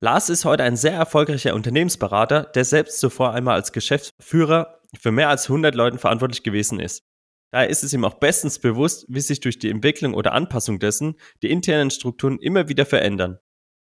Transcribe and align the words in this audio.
Lars 0.00 0.28
ist 0.28 0.44
heute 0.44 0.62
ein 0.62 0.76
sehr 0.76 0.92
erfolgreicher 0.92 1.56
Unternehmensberater, 1.56 2.44
der 2.44 2.64
selbst 2.64 3.00
zuvor 3.00 3.32
einmal 3.32 3.54
als 3.54 3.72
Geschäftsführer 3.72 4.80
für 4.96 5.10
mehr 5.10 5.28
als 5.28 5.48
100 5.48 5.74
Leuten 5.74 5.98
verantwortlich 5.98 6.44
gewesen 6.44 6.78
ist. 6.78 7.02
Daher 7.50 7.68
ist 7.68 7.82
es 7.82 7.92
ihm 7.92 8.04
auch 8.04 8.14
bestens 8.14 8.60
bewusst, 8.60 9.06
wie 9.08 9.20
sich 9.20 9.40
durch 9.40 9.58
die 9.58 9.70
Entwicklung 9.70 10.14
oder 10.14 10.34
Anpassung 10.34 10.78
dessen 10.78 11.16
die 11.42 11.50
internen 11.50 11.90
Strukturen 11.90 12.38
immer 12.38 12.68
wieder 12.68 12.86
verändern. 12.86 13.38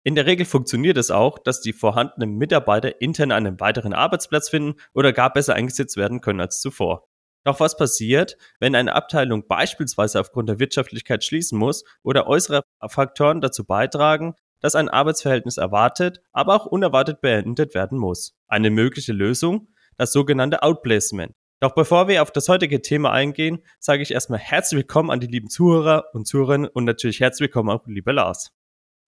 In 0.04 0.16
der 0.16 0.26
Regel 0.26 0.46
funktioniert 0.46 0.98
es 0.98 1.10
auch, 1.10 1.40
dass 1.40 1.62
die 1.62 1.72
vorhandenen 1.72 2.36
Mitarbeiter 2.36 3.00
intern 3.00 3.32
einen 3.32 3.62
weiteren 3.62 3.94
Arbeitsplatz 3.94 4.50
finden 4.50 4.78
oder 4.94 5.14
gar 5.14 5.32
besser 5.32 5.54
eingesetzt 5.54 5.96
werden 5.96 6.20
können 6.20 6.42
als 6.42 6.60
zuvor. 6.60 7.08
Doch 7.46 7.62
was 7.62 7.78
passiert, 7.78 8.38
wenn 8.60 8.76
eine 8.76 8.94
Abteilung 8.96 9.48
beispielsweise 9.48 10.20
aufgrund 10.20 10.50
der 10.50 10.60
Wirtschaftlichkeit 10.60 11.24
schließen 11.24 11.58
muss 11.58 11.86
oder 12.02 12.28
äußere 12.28 12.64
Faktoren 12.88 13.40
dazu 13.40 13.64
beitragen, 13.64 14.36
dass 14.64 14.76
ein 14.76 14.88
Arbeitsverhältnis 14.88 15.58
erwartet, 15.58 16.22
aber 16.32 16.56
auch 16.56 16.66
unerwartet 16.66 17.20
beendet 17.20 17.76
werden 17.76 18.00
muss? 18.00 18.36
Eine 18.48 18.70
mögliche 18.70 19.12
Lösung? 19.12 19.68
Das 19.98 20.14
sogenannte 20.14 20.64
Outplacement. 20.64 21.36
Doch 21.60 21.76
bevor 21.76 22.08
wir 22.08 22.22
auf 22.22 22.32
das 22.32 22.48
heutige 22.48 22.82
Thema 22.82 23.12
eingehen, 23.12 23.60
sage 23.80 24.02
ich 24.02 24.12
erstmal 24.12 24.40
herzlich 24.40 24.80
willkommen 24.80 25.12
an 25.12 25.20
die 25.20 25.28
lieben 25.28 25.50
Zuhörer 25.50 26.06
und 26.14 26.26
Zuhörerinnen 26.26 26.70
und 26.70 26.86
natürlich 26.86 27.20
herzlich 27.20 27.50
willkommen 27.50 27.70
auch 27.70 27.86
lieber 27.88 28.14
Lars. 28.14 28.52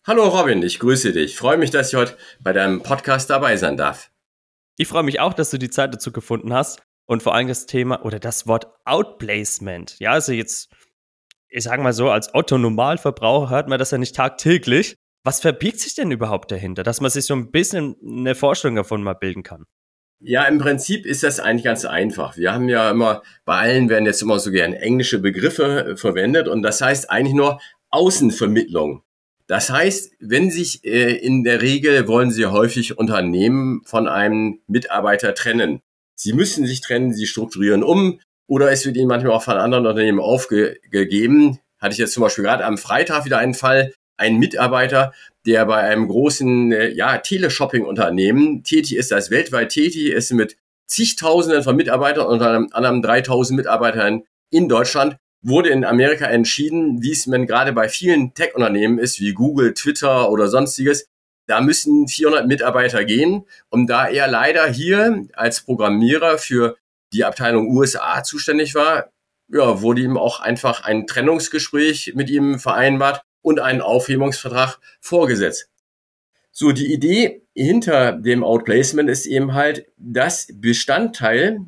Hallo 0.05 0.27
Robin, 0.27 0.61
ich 0.61 0.77
grüße 0.79 1.13
dich. 1.13 1.31
Ich 1.31 1.37
freue 1.37 1.57
mich, 1.57 1.71
dass 1.71 1.87
ich 1.87 1.95
heute 1.95 2.17
bei 2.41 2.51
deinem 2.51 2.83
Podcast 2.83 3.29
dabei 3.29 3.55
sein 3.55 3.77
darf. 3.77 4.11
Ich 4.77 4.89
freue 4.89 5.03
mich 5.03 5.21
auch, 5.21 5.33
dass 5.33 5.51
du 5.51 5.57
die 5.57 5.69
Zeit 5.69 5.93
dazu 5.93 6.11
gefunden 6.11 6.53
hast 6.53 6.83
und 7.05 7.23
vor 7.23 7.33
allem 7.33 7.47
das 7.47 7.65
Thema 7.65 8.03
oder 8.03 8.19
das 8.19 8.45
Wort 8.45 8.67
Outplacement. 8.83 9.97
Ja, 9.99 10.11
also 10.11 10.33
jetzt, 10.33 10.69
ich 11.47 11.63
sage 11.63 11.81
mal 11.81 11.93
so, 11.93 12.09
als 12.09 12.33
Otto-Normalverbraucher 12.33 13.49
hört 13.49 13.69
man 13.69 13.79
das 13.79 13.91
ja 13.91 13.97
nicht 13.97 14.17
tagtäglich. 14.17 14.97
Was 15.25 15.41
verbirgt 15.41 15.79
sich 15.79 15.95
denn 15.95 16.11
überhaupt 16.11 16.51
dahinter, 16.51 16.83
dass 16.83 17.01
man 17.01 17.09
sich 17.09 17.25
so 17.25 17.33
ein 17.33 17.49
bisschen 17.49 17.95
eine 18.05 18.35
Vorstellung 18.35 18.75
davon 18.75 19.01
mal 19.01 19.15
bilden 19.15 19.41
kann? 19.41 19.65
Ja, 20.19 20.43
im 20.43 20.59
Prinzip 20.59 21.07
ist 21.07 21.23
das 21.23 21.39
eigentlich 21.39 21.63
ganz 21.63 21.83
einfach. 21.83 22.37
Wir 22.37 22.53
haben 22.53 22.69
ja 22.69 22.91
immer, 22.91 23.23
bei 23.43 23.57
allen 23.57 23.89
werden 23.89 24.05
jetzt 24.05 24.21
immer 24.21 24.37
so 24.37 24.51
gern 24.51 24.73
englische 24.73 25.17
Begriffe 25.17 25.85
äh, 25.85 25.97
verwendet 25.97 26.47
und 26.47 26.61
das 26.61 26.79
heißt 26.79 27.09
eigentlich 27.09 27.33
nur 27.33 27.59
Außenvermittlung. 27.89 29.01
Das 29.47 29.71
heißt, 29.71 30.13
wenn 30.19 30.51
sich 30.51 30.85
äh, 30.85 31.15
in 31.15 31.43
der 31.43 31.63
Regel 31.63 32.07
wollen 32.07 32.29
Sie 32.29 32.45
häufig 32.45 32.99
Unternehmen 32.99 33.81
von 33.85 34.07
einem 34.07 34.59
Mitarbeiter 34.67 35.33
trennen. 35.33 35.81
Sie 36.13 36.33
müssen 36.33 36.67
sich 36.67 36.81
trennen, 36.81 37.15
sie 37.15 37.25
strukturieren 37.25 37.83
um 37.83 38.19
oder 38.45 38.71
es 38.71 38.85
wird 38.85 38.95
ihnen 38.95 39.07
manchmal 39.07 39.33
auch 39.33 39.43
von 39.43 39.57
anderen 39.57 39.87
Unternehmen 39.87 40.19
aufgegeben. 40.19 41.57
Hatte 41.79 41.93
ich 41.93 41.99
jetzt 41.99 42.13
zum 42.13 42.21
Beispiel 42.21 42.43
gerade 42.43 42.63
am 42.63 42.77
Freitag 42.77 43.25
wieder 43.25 43.39
einen 43.39 43.55
Fall, 43.55 43.91
ein 44.17 44.37
Mitarbeiter, 44.37 45.13
der 45.45 45.65
bei 45.65 45.77
einem 45.77 46.07
großen 46.07 46.71
äh, 46.71 46.89
ja, 46.89 47.17
Teleshopping-Unternehmen 47.17 48.63
tätig 48.63 48.95
ist, 48.95 49.11
das 49.11 49.29
weltweit 49.29 49.69
tätig 49.69 50.11
ist 50.11 50.31
mit 50.31 50.57
zigtausenden 50.87 51.63
von 51.63 51.75
Mitarbeitern, 51.75 52.27
unter 52.27 52.67
anderem 52.71 53.01
3000 53.01 53.57
Mitarbeitern 53.57 54.23
in 54.51 54.69
Deutschland, 54.69 55.17
wurde 55.41 55.69
in 55.69 55.85
Amerika 55.85 56.25
entschieden, 56.25 57.03
wie 57.03 57.11
es 57.11 57.27
man 57.27 57.45
gerade 57.45 57.73
bei 57.73 57.87
vielen 57.89 58.33
Tech-Unternehmen 58.33 58.97
ist, 58.97 59.19
wie 59.19 59.33
Google, 59.33 59.73
Twitter 59.73 60.31
oder 60.31 60.47
sonstiges. 60.47 61.07
Da 61.47 61.61
müssen 61.61 62.07
400 62.07 62.47
Mitarbeiter 62.47 63.05
gehen. 63.05 63.45
Und 63.69 63.87
da 63.87 64.07
er 64.07 64.27
leider 64.27 64.67
hier 64.67 65.27
als 65.33 65.61
Programmierer 65.61 66.39
für 66.39 66.77
die 67.13 67.23
Abteilung 67.23 67.69
USA 67.69 68.23
zuständig 68.23 68.73
war, 68.73 69.11
ja, 69.51 69.81
wurde 69.81 70.01
ihm 70.01 70.17
auch 70.17 70.39
einfach 70.39 70.83
ein 70.83 71.05
Trennungsgespräch 71.05 72.13
mit 72.15 72.31
ihm 72.31 72.57
vereinbart 72.57 73.21
und 73.45 73.59
einen 73.59 73.81
Aufhebungsvertrag 73.81 74.79
vorgesetzt. 75.01 75.69
So, 76.51 76.71
die 76.71 76.91
Idee 76.91 77.43
hinter 77.53 78.13
dem 78.13 78.43
Outplacement 78.43 79.07
ist 79.07 79.27
eben 79.27 79.53
halt, 79.53 79.85
dass 79.97 80.47
Bestandteil 80.51 81.59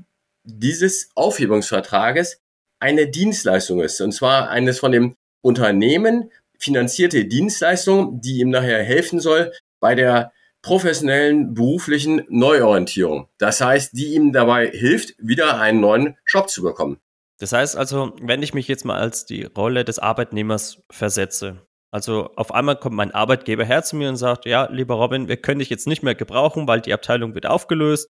dieses 0.44 1.12
Aufhebungsvertrages 1.14 2.42
eine 2.80 3.08
Dienstleistung 3.08 3.82
ist. 3.82 4.02
Und 4.02 4.12
zwar 4.12 4.50
eines 4.50 4.80
von 4.80 4.92
dem 4.92 5.16
Unternehmen 5.42 6.32
finanzierte 6.58 7.26
Dienstleistung, 7.26 8.22
die 8.22 8.40
ihm 8.40 8.50
nachher 8.50 8.82
helfen 8.82 9.20
soll 9.20 9.52
bei 9.80 9.94
der 9.94 10.32
professionellen 10.64 11.54
beruflichen 11.54 12.24
Neuorientierung. 12.28 13.28
Das 13.38 13.62
heißt, 13.62 13.94
die 13.94 14.16
ihm 14.16 14.34
dabei 14.34 14.68
hilft, 14.68 15.14
wieder 15.20 15.60
einen 15.60 15.80
neuen 15.80 16.18
Job 16.26 16.50
zu 16.50 16.64
bekommen. 16.64 16.98
Das 17.40 17.52
heißt 17.52 17.78
also, 17.78 18.14
wenn 18.20 18.42
ich 18.42 18.56
mich 18.56 18.68
jetzt 18.68 18.84
mal 18.84 19.00
als 19.00 19.26
die 19.26 19.44
Rolle 19.44 19.86
des 19.86 20.00
Arbeitnehmers 20.00 20.82
versetze, 20.90 21.67
also 21.92 22.32
auf 22.36 22.54
einmal 22.54 22.78
kommt 22.78 22.96
mein 22.96 23.12
Arbeitgeber 23.12 23.64
her 23.66 23.84
zu 23.84 23.96
mir 23.96 24.10
und 24.10 24.18
sagt, 24.18 24.46
ja, 24.46 24.70
lieber 24.72 24.96
Robin, 24.96 25.28
wir 25.28 25.38
können 25.38 25.60
dich 25.60 25.70
jetzt 25.70 25.88
nicht 25.88 26.04
mehr 26.04 26.16
gebrauchen, 26.16 26.68
weil 26.68 26.82
die 26.82 26.94
Abteilung 26.94 27.34
wird 27.34 27.46
aufgelöst 27.46 28.10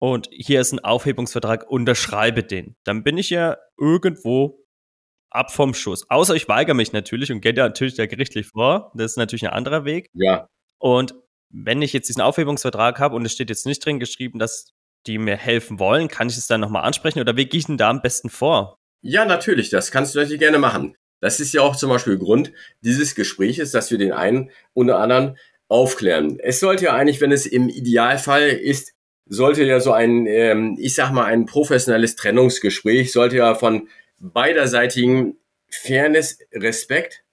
und 0.00 0.28
hier 0.30 0.60
ist 0.60 0.72
ein 0.72 0.80
Aufhebungsvertrag, 0.80 1.68
unterschreibe 1.68 2.44
den. 2.44 2.76
Dann 2.84 3.02
bin 3.02 3.18
ich 3.18 3.30
ja 3.30 3.56
irgendwo 3.78 4.64
ab 5.30 5.52
vom 5.52 5.74
Schuss. 5.74 6.08
Außer 6.08 6.34
ich 6.34 6.48
weigere 6.48 6.74
mich 6.74 6.92
natürlich 6.92 7.32
und 7.32 7.40
gehe 7.40 7.54
da 7.54 7.64
natürlich 7.64 7.94
da 7.94 8.06
gerichtlich 8.06 8.48
vor. 8.48 8.92
Das 8.94 9.12
ist 9.12 9.16
natürlich 9.16 9.46
ein 9.46 9.52
anderer 9.52 9.84
Weg. 9.84 10.08
Ja. 10.14 10.46
Und 10.78 11.14
wenn 11.50 11.82
ich 11.82 11.92
jetzt 11.92 12.08
diesen 12.08 12.22
Aufhebungsvertrag 12.22 12.98
habe 13.00 13.16
und 13.16 13.24
es 13.24 13.32
steht 13.32 13.50
jetzt 13.50 13.66
nicht 13.66 13.84
drin 13.84 13.98
geschrieben, 13.98 14.38
dass 14.38 14.72
die 15.06 15.18
mir 15.18 15.36
helfen 15.36 15.78
wollen, 15.78 16.08
kann 16.08 16.28
ich 16.28 16.36
es 16.36 16.46
dann 16.46 16.60
nochmal 16.60 16.84
ansprechen 16.84 17.20
oder 17.20 17.36
wie 17.36 17.46
gehe 17.46 17.58
ich 17.58 17.66
denn 17.66 17.78
da 17.78 17.90
am 17.90 18.02
besten 18.02 18.30
vor? 18.30 18.78
Ja, 19.02 19.24
natürlich, 19.24 19.70
das 19.70 19.90
kannst 19.90 20.14
du 20.14 20.18
natürlich 20.18 20.40
gerne 20.40 20.58
machen. 20.58 20.96
Das 21.20 21.40
ist 21.40 21.52
ja 21.52 21.62
auch 21.62 21.76
zum 21.76 21.90
Beispiel 21.90 22.18
Grund 22.18 22.52
dieses 22.80 23.14
Gespräches, 23.14 23.72
dass 23.72 23.90
wir 23.90 23.98
den 23.98 24.12
einen 24.12 24.50
oder 24.74 24.98
anderen 24.98 25.36
aufklären. 25.68 26.38
Es 26.40 26.60
sollte 26.60 26.86
ja 26.86 26.94
eigentlich, 26.94 27.20
wenn 27.20 27.32
es 27.32 27.46
im 27.46 27.68
Idealfall 27.68 28.48
ist, 28.48 28.94
sollte 29.26 29.64
ja 29.64 29.80
so 29.80 29.92
ein, 29.92 30.26
ähm, 30.26 30.76
ich 30.78 30.94
sag 30.94 31.12
mal, 31.12 31.26
ein 31.26 31.44
professionelles 31.46 32.16
Trennungsgespräch, 32.16 33.12
sollte 33.12 33.36
ja 33.36 33.54
von 33.54 33.88
beiderseitigen 34.18 35.36
Fairness, 35.68 36.38
Respekt 36.52 37.24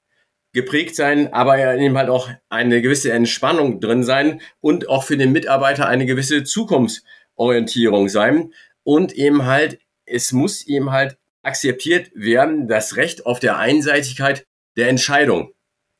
geprägt 0.51 0.95
sein, 0.95 1.33
aber 1.33 1.75
eben 1.75 1.97
halt 1.97 2.09
auch 2.09 2.29
eine 2.49 2.81
gewisse 2.81 3.11
Entspannung 3.11 3.81
drin 3.81 4.03
sein 4.03 4.41
und 4.61 4.87
auch 4.87 5.03
für 5.03 5.17
den 5.17 5.31
Mitarbeiter 5.31 5.87
eine 5.87 6.05
gewisse 6.05 6.43
Zukunftsorientierung 6.43 8.07
sein 8.07 8.53
und 8.83 9.13
eben 9.13 9.45
halt, 9.45 9.79
es 10.05 10.31
muss 10.31 10.65
eben 10.65 10.91
halt 10.91 11.17
akzeptiert 11.45 12.11
werden, 12.13 12.67
das 12.67 12.95
Recht 12.95 13.25
auf 13.25 13.39
der 13.39 13.57
Einseitigkeit 13.57 14.45
der 14.77 14.89
Entscheidung. 14.89 15.51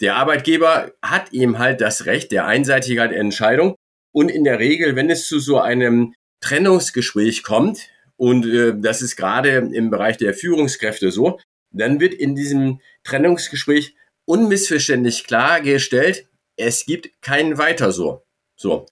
Der 0.02 0.16
Arbeitgeber 0.16 0.92
hat 1.02 1.32
eben 1.32 1.60
halt 1.60 1.82
das 1.82 2.06
Recht 2.06 2.32
der 2.32 2.46
Einseitigkeit 2.46 3.12
der 3.12 3.20
Entscheidung 3.20 3.76
und 4.14 4.30
in 4.30 4.44
der 4.44 4.60
Regel, 4.60 4.96
wenn 4.96 5.10
es 5.10 5.28
zu 5.28 5.40
so 5.40 5.60
einem 5.60 6.14
Trennungsgespräch 6.42 7.44
kommt, 7.44 7.90
und 8.18 8.46
äh, 8.46 8.74
das 8.78 9.02
ist 9.02 9.16
gerade 9.16 9.50
im 9.50 9.90
Bereich 9.90 10.18
der 10.18 10.34
Führungskräfte 10.34 11.12
so, 11.12 11.40
dann 11.72 12.00
wird 12.00 12.14
in 12.14 12.36
diesem 12.36 12.82
Trennungsgespräch 13.04 13.96
unmissverständlich 14.26 15.26
klargestellt, 15.26 16.28
es 16.58 16.86
gibt 16.86 17.22
kein 17.22 17.58
Weiter 17.58 17.92
so. 17.92 18.24
So. 18.56 18.86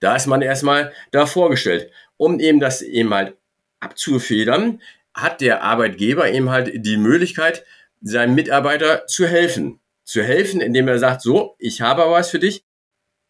Da 0.00 0.16
ist 0.16 0.26
man 0.26 0.42
erstmal 0.42 0.92
da 1.12 1.26
vorgestellt. 1.26 1.90
Um 2.16 2.40
eben 2.40 2.60
das 2.60 2.82
eben 2.82 3.12
halt 3.12 3.36
abzufedern, 3.80 4.80
hat 5.14 5.40
der 5.40 5.62
Arbeitgeber 5.62 6.30
eben 6.30 6.50
halt 6.50 6.72
die 6.74 6.96
Möglichkeit, 6.96 7.64
seinem 8.00 8.34
Mitarbeiter 8.34 9.06
zu 9.06 9.26
helfen. 9.26 9.80
Zu 10.04 10.22
helfen, 10.22 10.60
indem 10.60 10.88
er 10.88 10.98
sagt, 10.98 11.22
so, 11.22 11.56
ich 11.58 11.80
habe 11.80 12.02
was 12.10 12.30
für 12.30 12.38
dich. 12.38 12.64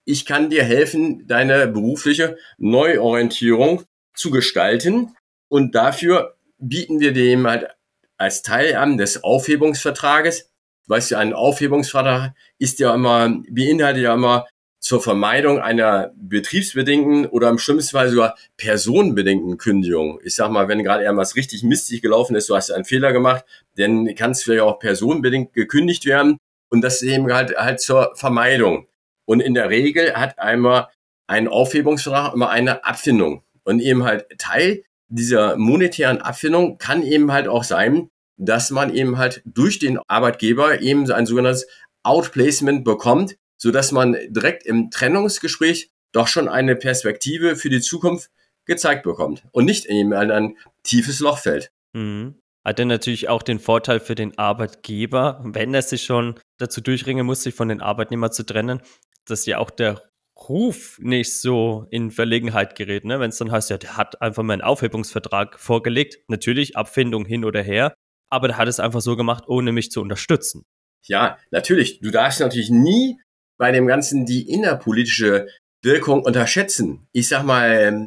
Ich 0.04 0.26
kann 0.26 0.50
dir 0.50 0.64
helfen, 0.64 1.26
deine 1.26 1.68
berufliche 1.68 2.36
Neuorientierung 2.58 3.84
zu 4.14 4.30
gestalten. 4.30 5.14
Und 5.48 5.74
dafür 5.74 6.36
bieten 6.58 7.00
wir 7.00 7.12
dem 7.12 7.46
halt 7.46 7.68
als 8.16 8.42
Teil 8.42 8.76
an 8.76 8.98
des 8.98 9.22
Aufhebungsvertrages 9.22 10.50
weißt 10.86 11.12
du, 11.12 11.18
ein 11.18 11.32
Aufhebungsvertrag 11.32 12.34
ist 12.58 12.78
ja 12.78 12.94
immer, 12.94 13.28
beinhaltet 13.48 14.02
ja 14.02 14.14
immer 14.14 14.46
zur 14.84 15.00
Vermeidung 15.00 15.60
einer 15.60 16.12
betriebsbedingten 16.14 17.24
oder 17.24 17.48
im 17.48 17.58
schlimmsten 17.58 17.96
Fall 17.96 18.10
sogar 18.10 18.36
personenbedingten 18.58 19.56
Kündigung. 19.56 20.20
Ich 20.22 20.34
sag 20.34 20.50
mal, 20.50 20.68
wenn 20.68 20.84
gerade 20.84 21.04
irgendwas 21.04 21.36
richtig 21.36 21.62
mistig 21.62 22.02
gelaufen 22.02 22.36
ist, 22.36 22.50
du 22.50 22.54
hast 22.54 22.70
einen 22.70 22.84
Fehler 22.84 23.14
gemacht, 23.14 23.46
dann 23.76 24.14
kann 24.14 24.32
es 24.32 24.42
vielleicht 24.42 24.60
auch 24.60 24.78
personenbedingt 24.78 25.54
gekündigt 25.54 26.04
werden. 26.04 26.36
Und 26.68 26.82
das 26.82 27.00
ist 27.00 27.08
eben 27.08 27.32
halt, 27.32 27.56
halt 27.56 27.80
zur 27.80 28.12
Vermeidung. 28.14 28.86
Und 29.24 29.40
in 29.40 29.54
der 29.54 29.70
Regel 29.70 30.16
hat 30.16 30.38
einmal 30.38 30.88
ein 31.26 31.48
Aufhebungsvertrag 31.48 32.34
immer 32.34 32.50
eine 32.50 32.84
Abfindung. 32.84 33.42
Und 33.62 33.80
eben 33.80 34.04
halt 34.04 34.26
Teil 34.36 34.84
dieser 35.08 35.56
monetären 35.56 36.20
Abfindung 36.20 36.76
kann 36.76 37.02
eben 37.02 37.32
halt 37.32 37.48
auch 37.48 37.64
sein, 37.64 38.10
dass 38.36 38.70
man 38.70 38.94
eben 38.94 39.16
halt 39.16 39.40
durch 39.46 39.78
den 39.78 39.98
Arbeitgeber 40.08 40.82
eben 40.82 41.10
ein 41.10 41.24
sogenanntes 41.24 41.66
Outplacement 42.02 42.84
bekommt, 42.84 43.36
so 43.64 43.70
dass 43.70 43.92
man 43.92 44.14
direkt 44.28 44.66
im 44.66 44.90
Trennungsgespräch 44.90 45.90
doch 46.12 46.28
schon 46.28 46.48
eine 46.48 46.76
Perspektive 46.76 47.56
für 47.56 47.70
die 47.70 47.80
Zukunft 47.80 48.30
gezeigt 48.66 49.04
bekommt 49.04 49.42
und 49.52 49.64
nicht 49.64 49.86
in 49.86 50.12
ein 50.12 50.58
tiefes 50.82 51.18
Loch 51.20 51.38
fällt. 51.38 51.70
Mhm. 51.94 52.34
Hat 52.62 52.78
dann 52.78 52.88
natürlich 52.88 53.30
auch 53.30 53.42
den 53.42 53.58
Vorteil 53.58 54.00
für 54.00 54.14
den 54.14 54.36
Arbeitgeber, 54.36 55.40
wenn 55.46 55.72
er 55.72 55.80
sich 55.80 56.04
schon 56.04 56.38
dazu 56.58 56.82
durchringen 56.82 57.24
muss, 57.24 57.42
sich 57.42 57.54
von 57.54 57.68
den 57.68 57.80
Arbeitnehmern 57.80 58.32
zu 58.32 58.44
trennen, 58.44 58.82
dass 59.24 59.46
ja 59.46 59.56
auch 59.56 59.70
der 59.70 60.02
Ruf 60.46 60.98
nicht 61.00 61.40
so 61.40 61.86
in 61.88 62.10
Verlegenheit 62.10 62.76
gerät, 62.76 63.06
ne? 63.06 63.18
wenn 63.18 63.30
es 63.30 63.38
dann 63.38 63.50
heißt, 63.50 63.70
ja, 63.70 63.78
der 63.78 63.96
hat 63.96 64.20
einfach 64.20 64.42
mal 64.42 64.52
einen 64.52 64.62
Aufhebungsvertrag 64.62 65.58
vorgelegt. 65.58 66.18
Natürlich, 66.28 66.76
Abfindung 66.76 67.24
hin 67.24 67.46
oder 67.46 67.62
her, 67.62 67.94
aber 68.28 68.48
der 68.48 68.58
hat 68.58 68.68
es 68.68 68.78
einfach 68.78 69.00
so 69.00 69.16
gemacht, 69.16 69.44
ohne 69.46 69.72
mich 69.72 69.90
zu 69.90 70.02
unterstützen. 70.02 70.66
Ja, 71.06 71.38
natürlich. 71.50 72.00
Du 72.00 72.10
darfst 72.10 72.40
natürlich 72.40 72.70
nie 72.70 73.18
bei 73.58 73.72
dem 73.72 73.86
Ganzen 73.86 74.26
die 74.26 74.50
innerpolitische 74.50 75.48
Wirkung 75.82 76.22
unterschätzen. 76.22 77.06
Ich 77.12 77.28
sag 77.28 77.44
mal, 77.44 77.70
ähm, 77.70 78.06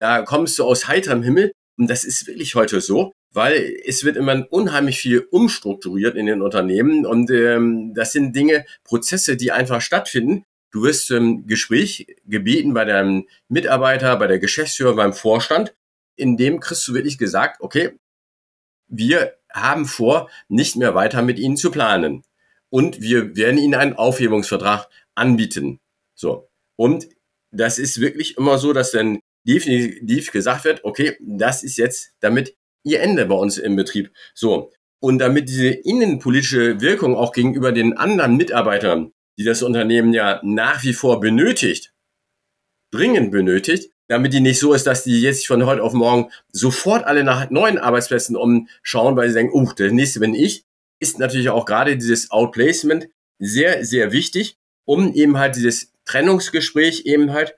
da 0.00 0.22
kommst 0.22 0.58
du 0.58 0.64
aus 0.64 0.88
heiterem 0.88 1.22
Himmel 1.22 1.52
und 1.78 1.88
das 1.88 2.04
ist 2.04 2.26
wirklich 2.26 2.54
heute 2.54 2.80
so, 2.80 3.12
weil 3.32 3.76
es 3.84 4.04
wird 4.04 4.16
immer 4.16 4.46
unheimlich 4.50 4.98
viel 4.98 5.20
umstrukturiert 5.30 6.16
in 6.16 6.26
den 6.26 6.42
Unternehmen 6.42 7.06
und 7.06 7.30
ähm, 7.30 7.94
das 7.94 8.12
sind 8.12 8.34
Dinge, 8.34 8.64
Prozesse, 8.84 9.36
die 9.36 9.52
einfach 9.52 9.80
stattfinden. 9.80 10.44
Du 10.72 10.82
wirst 10.82 11.10
im 11.12 11.46
Gespräch 11.46 12.06
gebeten 12.24 12.74
bei 12.74 12.84
deinem 12.84 13.28
Mitarbeiter, 13.48 14.16
bei 14.16 14.26
der 14.26 14.40
Geschäftsführer, 14.40 14.96
beim 14.96 15.12
Vorstand. 15.12 15.72
In 16.16 16.36
dem 16.36 16.58
kriegst 16.60 16.86
du 16.88 16.94
wirklich 16.94 17.16
gesagt, 17.16 17.60
okay, 17.60 17.96
wir 18.88 19.36
haben 19.52 19.86
vor, 19.86 20.30
nicht 20.48 20.76
mehr 20.76 20.94
weiter 20.94 21.22
mit 21.22 21.38
Ihnen 21.38 21.56
zu 21.56 21.70
planen. 21.70 22.24
Und 22.74 23.00
wir 23.00 23.36
werden 23.36 23.56
Ihnen 23.56 23.76
einen 23.76 23.92
Aufhebungsvertrag 23.92 24.88
anbieten. 25.14 25.78
So. 26.16 26.48
Und 26.74 27.06
das 27.52 27.78
ist 27.78 28.00
wirklich 28.00 28.36
immer 28.36 28.58
so, 28.58 28.72
dass 28.72 28.90
dann 28.90 29.20
definitiv 29.46 30.32
gesagt 30.32 30.64
wird, 30.64 30.82
okay, 30.82 31.16
das 31.20 31.62
ist 31.62 31.76
jetzt 31.76 32.10
damit 32.18 32.56
Ihr 32.82 33.00
Ende 33.00 33.26
bei 33.26 33.36
uns 33.36 33.58
im 33.58 33.76
Betrieb. 33.76 34.10
So. 34.34 34.72
Und 35.00 35.20
damit 35.20 35.48
diese 35.48 35.68
innenpolitische 35.68 36.80
Wirkung 36.80 37.14
auch 37.14 37.30
gegenüber 37.32 37.70
den 37.70 37.96
anderen 37.96 38.36
Mitarbeitern, 38.36 39.12
die 39.38 39.44
das 39.44 39.62
Unternehmen 39.62 40.12
ja 40.12 40.40
nach 40.42 40.82
wie 40.82 40.94
vor 40.94 41.20
benötigt, 41.20 41.94
dringend 42.90 43.30
benötigt, 43.30 43.92
damit 44.08 44.32
die 44.32 44.40
nicht 44.40 44.58
so 44.58 44.74
ist, 44.74 44.88
dass 44.88 45.04
die 45.04 45.20
jetzt 45.20 45.46
von 45.46 45.64
heute 45.64 45.84
auf 45.84 45.92
morgen 45.92 46.32
sofort 46.50 47.04
alle 47.04 47.22
nach 47.22 47.50
neuen 47.50 47.78
Arbeitsplätzen 47.78 48.34
umschauen, 48.34 49.16
weil 49.16 49.28
sie 49.28 49.34
denken, 49.34 49.56
uh, 49.56 49.72
der 49.74 49.92
nächste 49.92 50.18
bin 50.18 50.34
ich, 50.34 50.64
ist 51.04 51.18
natürlich 51.18 51.50
auch 51.50 51.66
gerade 51.66 51.98
dieses 51.98 52.30
Outplacement 52.30 53.08
sehr, 53.38 53.84
sehr 53.84 54.10
wichtig, 54.10 54.56
um 54.86 55.12
eben 55.12 55.36
halt 55.36 55.56
dieses 55.56 55.92
Trennungsgespräch 56.06 57.02
eben 57.04 57.32
halt 57.32 57.54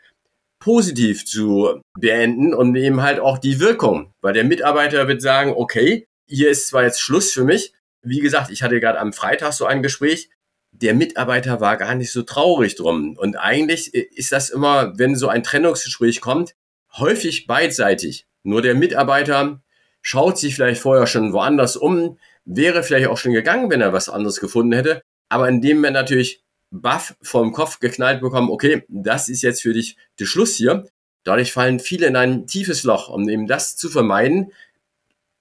positiv 0.59 1.25
zu 1.25 1.81
beenden 1.97 2.53
und 2.53 2.75
eben 2.75 3.03
halt 3.03 3.21
auch 3.21 3.39
die 3.39 3.61
Wirkung, 3.61 4.13
weil 4.21 4.33
der 4.33 4.43
Mitarbeiter 4.43 5.07
wird 5.07 5.23
sagen, 5.23 5.53
okay, 5.55 6.09
hier 6.27 6.51
ist 6.51 6.67
zwar 6.67 6.83
jetzt 6.83 7.01
Schluss 7.01 7.33
für 7.33 7.45
mich, 7.45 7.73
wie 8.03 8.19
gesagt, 8.19 8.51
ich 8.51 8.65
hatte 8.65 8.81
gerade 8.81 8.99
am 8.99 9.13
Freitag 9.13 9.53
so 9.53 9.65
ein 9.65 9.83
Gespräch, 9.83 10.29
der 10.73 10.95
Mitarbeiter 10.95 11.61
war 11.61 11.77
gar 11.77 11.95
nicht 11.95 12.11
so 12.11 12.23
traurig 12.23 12.75
drum. 12.75 13.17
Und 13.17 13.37
eigentlich 13.37 13.95
ist 13.95 14.33
das 14.33 14.51
immer, 14.51 14.99
wenn 14.99 15.15
so 15.15 15.29
ein 15.29 15.45
Trennungsgespräch 15.45 16.21
kommt, 16.21 16.55
häufig 16.95 17.47
beidseitig. 17.47 18.27
Nur 18.43 18.61
der 18.61 18.75
Mitarbeiter 18.75 19.61
schaut 20.03 20.37
sich 20.39 20.55
vielleicht 20.55 20.81
vorher 20.81 21.07
schon 21.07 21.33
woanders 21.33 21.77
um, 21.77 22.19
wäre 22.47 22.83
vielleicht 22.83 23.09
auch 23.09 23.19
schon 23.19 23.33
gegangen, 23.33 23.71
wenn 23.71 23.81
er 23.81 23.93
was 23.93 24.09
anderes 24.09 24.41
gefunden 24.41 24.73
hätte. 24.73 25.03
Aber 25.29 25.49
indem 25.49 25.83
wir 25.83 25.91
natürlich 25.91 26.43
Buff 26.71 27.15
vom 27.21 27.53
Kopf 27.53 27.81
geknallt 27.81 28.21
bekommen, 28.21 28.51
okay, 28.51 28.85
das 28.89 29.29
ist 29.29 29.43
jetzt 29.43 29.63
für 29.63 29.73
dich 29.73 29.97
der 30.19 30.25
Schluss 30.25 30.55
hier. 30.55 30.87
Dadurch 31.25 31.53
fallen 31.53 31.81
viele 31.81 32.07
in 32.07 32.17
ein 32.17 32.47
tiefes 32.47 32.85
Loch. 32.85 33.09
Um 33.09 33.29
eben 33.29 33.47
das 33.47 33.77
zu 33.77 33.89
vermeiden, 33.89 34.53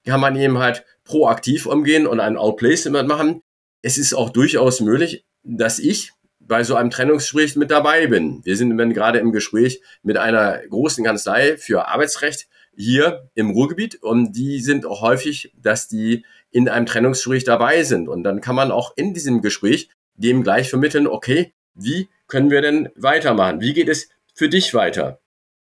kann 0.06 0.19
man 0.19 0.36
eben 0.36 0.57
halt 0.57 0.84
proaktiv 1.04 1.66
umgehen 1.68 2.07
und 2.07 2.19
ein 2.19 2.38
Outplacement 2.38 3.07
machen, 3.07 3.42
es 3.81 3.98
ist 4.00 4.16
auch 4.16 4.31
durchaus 4.31 4.81
möglich, 4.81 5.25
dass 5.44 5.78
ich 5.78 6.12
bei 6.40 6.63
so 6.63 6.75
einem 6.75 6.90
Trennungsgespräch 6.90 7.56
mit 7.56 7.72
dabei 7.72 8.07
bin. 8.07 8.42
Wir 8.44 8.57
sind 8.57 8.75
gerade 8.94 9.19
im 9.19 9.31
Gespräch 9.31 9.81
mit 10.02 10.18
einer 10.18 10.60
großen 10.68 11.04
Kanzlei 11.04 11.57
für 11.57 11.88
Arbeitsrecht 11.88 12.48
hier 12.75 13.30
im 13.36 13.52
Ruhrgebiet 13.52 14.02
und 14.02 14.34
die 14.34 14.60
sind 14.60 14.86
auch 14.86 15.02
häufig, 15.02 15.54
dass 15.56 15.88
die 15.88 16.25
in 16.56 16.69
einem 16.69 16.86
Trennungsgespräch 16.86 17.44
dabei 17.44 17.84
sind. 17.84 18.07
Und 18.07 18.24
dann 18.24 18.40
kann 18.40 18.56
man 18.56 18.72
auch 18.72 18.94
in 18.96 19.13
diesem 19.13 19.42
Gespräch 19.42 19.90
dem 20.13 20.42
gleich 20.42 20.69
vermitteln, 20.69 21.06
okay, 21.06 21.54
wie 21.74 22.07
können 22.28 22.50
wir 22.50 22.62
denn 22.62 22.88
weitermachen? 22.96 23.60
Wie 23.60 23.74
geht 23.74 23.90
es 23.90 24.07
für 24.34 24.48
dich 24.48 24.74
weiter? 24.74 25.19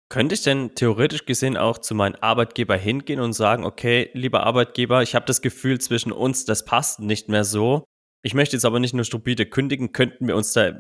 Könnte 0.10 0.36
ich 0.36 0.44
denn 0.44 0.76
theoretisch 0.76 1.26
gesehen 1.26 1.56
auch 1.56 1.78
zu 1.78 1.96
meinem 1.96 2.18
Arbeitgeber 2.20 2.76
hingehen 2.76 3.22
und 3.22 3.32
sagen, 3.32 3.64
okay, 3.64 4.10
lieber 4.12 4.44
Arbeitgeber, 4.44 5.02
ich 5.02 5.16
habe 5.16 5.26
das 5.26 5.42
Gefühl 5.42 5.80
zwischen 5.80 6.12
uns, 6.12 6.44
das 6.44 6.66
passt 6.66 7.00
nicht 7.00 7.30
mehr 7.30 7.46
so. 7.46 7.86
Ich 8.22 8.34
möchte 8.34 8.58
jetzt 8.58 8.66
aber 8.66 8.82
nicht 8.82 8.94
nur 8.94 9.06
stupide 9.06 9.46
kündigen, 9.46 9.94
könnten 9.94 10.28
wir 10.28 10.36
uns 10.36 10.52
da 10.52 10.74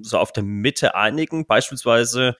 so 0.00 0.16
auf 0.16 0.32
der 0.32 0.44
Mitte 0.44 0.94
einigen? 0.94 1.44
Beispielsweise, 1.46 2.36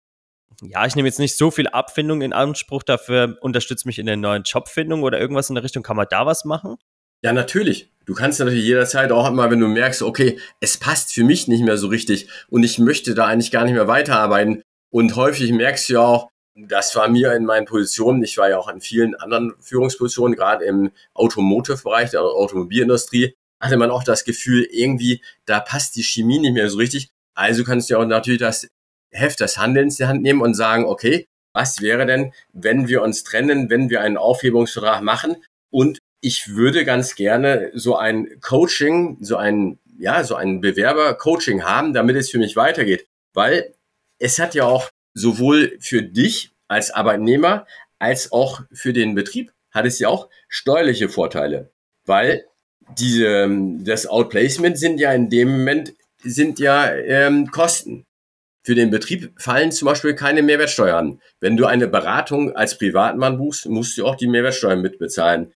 ja, 0.63 0.87
ich 0.87 0.97
nehme 0.97 1.09
jetzt 1.09 1.19
nicht 1.19 1.37
so 1.37 1.51
viel 1.51 1.69
Abfindung 1.69 2.23
in 2.23 2.33
Anspruch, 2.33 2.83
dafür 2.83 3.37
unterstütze 3.43 3.87
mich 3.87 3.99
in 3.99 4.07
der 4.07 4.17
neuen 4.17 4.45
Jobfindung 4.45 5.03
oder 5.03 5.21
irgendwas 5.21 5.51
in 5.51 5.57
der 5.57 5.65
Richtung. 5.65 5.83
Kann 5.83 5.99
man 5.99 6.07
da 6.09 6.25
was 6.25 6.47
machen? 6.47 6.79
Ja, 7.25 7.33
natürlich. 7.33 7.89
Du 8.05 8.15
kannst 8.15 8.41
natürlich 8.41 8.65
jederzeit 8.65 9.13
auch 9.13 9.29
immer, 9.29 9.51
wenn 9.51 9.61
du 9.61 9.69
merkst, 9.69 10.03
okay, 10.03 10.39
es 10.61 10.77
passt 10.77 11.13
für 11.15 11.23
mich 11.23 11.47
nicht 11.47 11.63
mehr 11.63 11.77
so 11.77 11.87
richtig 11.87 12.29
und 12.51 12.65
ich 12.65 12.79
möchte 12.81 13.15
da 13.15 13.27
eigentlich 13.27 13.53
gar 13.53 13.65
nicht 13.65 13.75
mehr 13.75 13.87
weiterarbeiten. 13.87 14.63
Und 14.91 15.15
häufig 15.15 15.53
merkst 15.53 15.89
du 15.89 15.93
ja 15.95 16.01
auch, 16.01 16.29
das 16.55 16.95
war 16.97 17.09
mir 17.09 17.33
in 17.35 17.45
meinen 17.45 17.65
Positionen, 17.65 18.23
ich 18.25 18.37
war 18.39 18.51
ja 18.51 18.59
auch 18.59 18.69
in 18.69 18.81
vielen 18.81 19.15
anderen 19.15 19.55
Führungspositionen, 19.61 20.37
gerade 20.37 20.65
im 20.65 20.91
Automotive-Bereich, 21.15 22.11
der 22.11 22.23
Automobilindustrie, 22.23 23.35
hatte 23.61 23.77
man 23.77 23.91
auch 23.91 24.03
das 24.03 24.25
Gefühl, 24.25 24.67
irgendwie, 24.71 25.23
da 25.47 25.61
passt 25.61 25.95
die 25.95 26.03
Chemie 26.03 26.41
nicht 26.41 26.55
mehr 26.55 26.69
so 26.69 26.79
richtig. 26.79 27.09
Also 27.35 27.63
kannst 27.63 27.89
du 27.89 27.95
ja 27.95 28.01
auch 28.01 28.05
natürlich 28.05 28.41
das 28.41 28.69
Heft 29.13 29.41
des 29.41 29.57
Handelns 29.57 29.99
in 29.99 30.05
die 30.05 30.09
Hand 30.09 30.23
nehmen 30.23 30.43
und 30.43 30.55
sagen, 30.55 30.85
okay, 30.85 31.27
was 31.55 31.81
wäre 31.81 32.05
denn, 32.05 32.33
wenn 32.53 32.89
wir 32.89 33.03
uns 33.03 33.25
trennen, 33.25 33.71
wenn 33.71 33.91
wir 33.91 34.01
einen 34.01 34.17
Aufhebungsvertrag 34.17 35.03
machen 35.03 35.37
und 35.71 35.99
ich 36.23 36.55
würde 36.55 36.85
ganz 36.85 37.17
gerne 37.17 37.71
so 37.75 37.97
ein 37.97 38.41
Coaching, 38.41 39.19
so 39.21 39.37
ein, 39.37 39.79
ja, 39.99 40.25
so 40.25 40.37
ein 40.37 40.61
Bewerber-Coaching 40.61 41.65
haben, 41.65 41.93
damit 41.93 42.17
es 42.17 42.31
für 42.31 42.39
mich 42.39 42.57
weitergeht. 42.57 43.07
Weil 43.35 43.75
es 44.19 44.39
hat 44.39 44.55
ja 44.55 44.65
auch 44.65 44.89
sowohl 45.15 45.77
für 45.81 46.03
dich 46.03 46.53
als 46.69 46.91
Arbeitnehmer 46.91 47.67
als 47.99 48.33
auch 48.33 48.63
für 48.73 48.93
den 48.93 49.15
Betrieb 49.15 49.53
hat 49.71 49.87
es 49.87 49.99
ja 49.99 50.09
auch 50.09 50.29
steuerliche 50.49 51.09
Vorteile. 51.09 51.71
Weil 52.05 52.47
diese, 52.99 53.49
das 53.81 54.07
Outplacement 54.07 54.79
sind 54.79 54.99
ja 54.99 55.13
in 55.13 55.29
dem 55.29 55.51
Moment, 55.51 55.95
sind 56.23 56.59
ja 56.59 56.93
ähm, 56.93 57.51
Kosten. 57.51 58.05
Für 58.65 58.75
den 58.75 58.91
Betrieb 58.91 59.33
fallen 59.39 59.73
zum 59.73 59.87
Beispiel 59.87 60.15
keine 60.15 60.43
Mehrwertsteuer 60.43 60.97
an. 60.97 61.21
Wenn 61.41 61.57
du 61.57 61.67
eine 61.67 61.89
Beratung 61.89 62.55
als 62.55 62.79
Privatmann 62.79 63.39
buchst, 63.39 63.67
musst 63.67 63.99
du 63.99 64.07
auch 64.07 64.17
die 64.17 64.29
Mehrwertsteuer 64.29 64.77
mitbezahlen. 64.77 65.53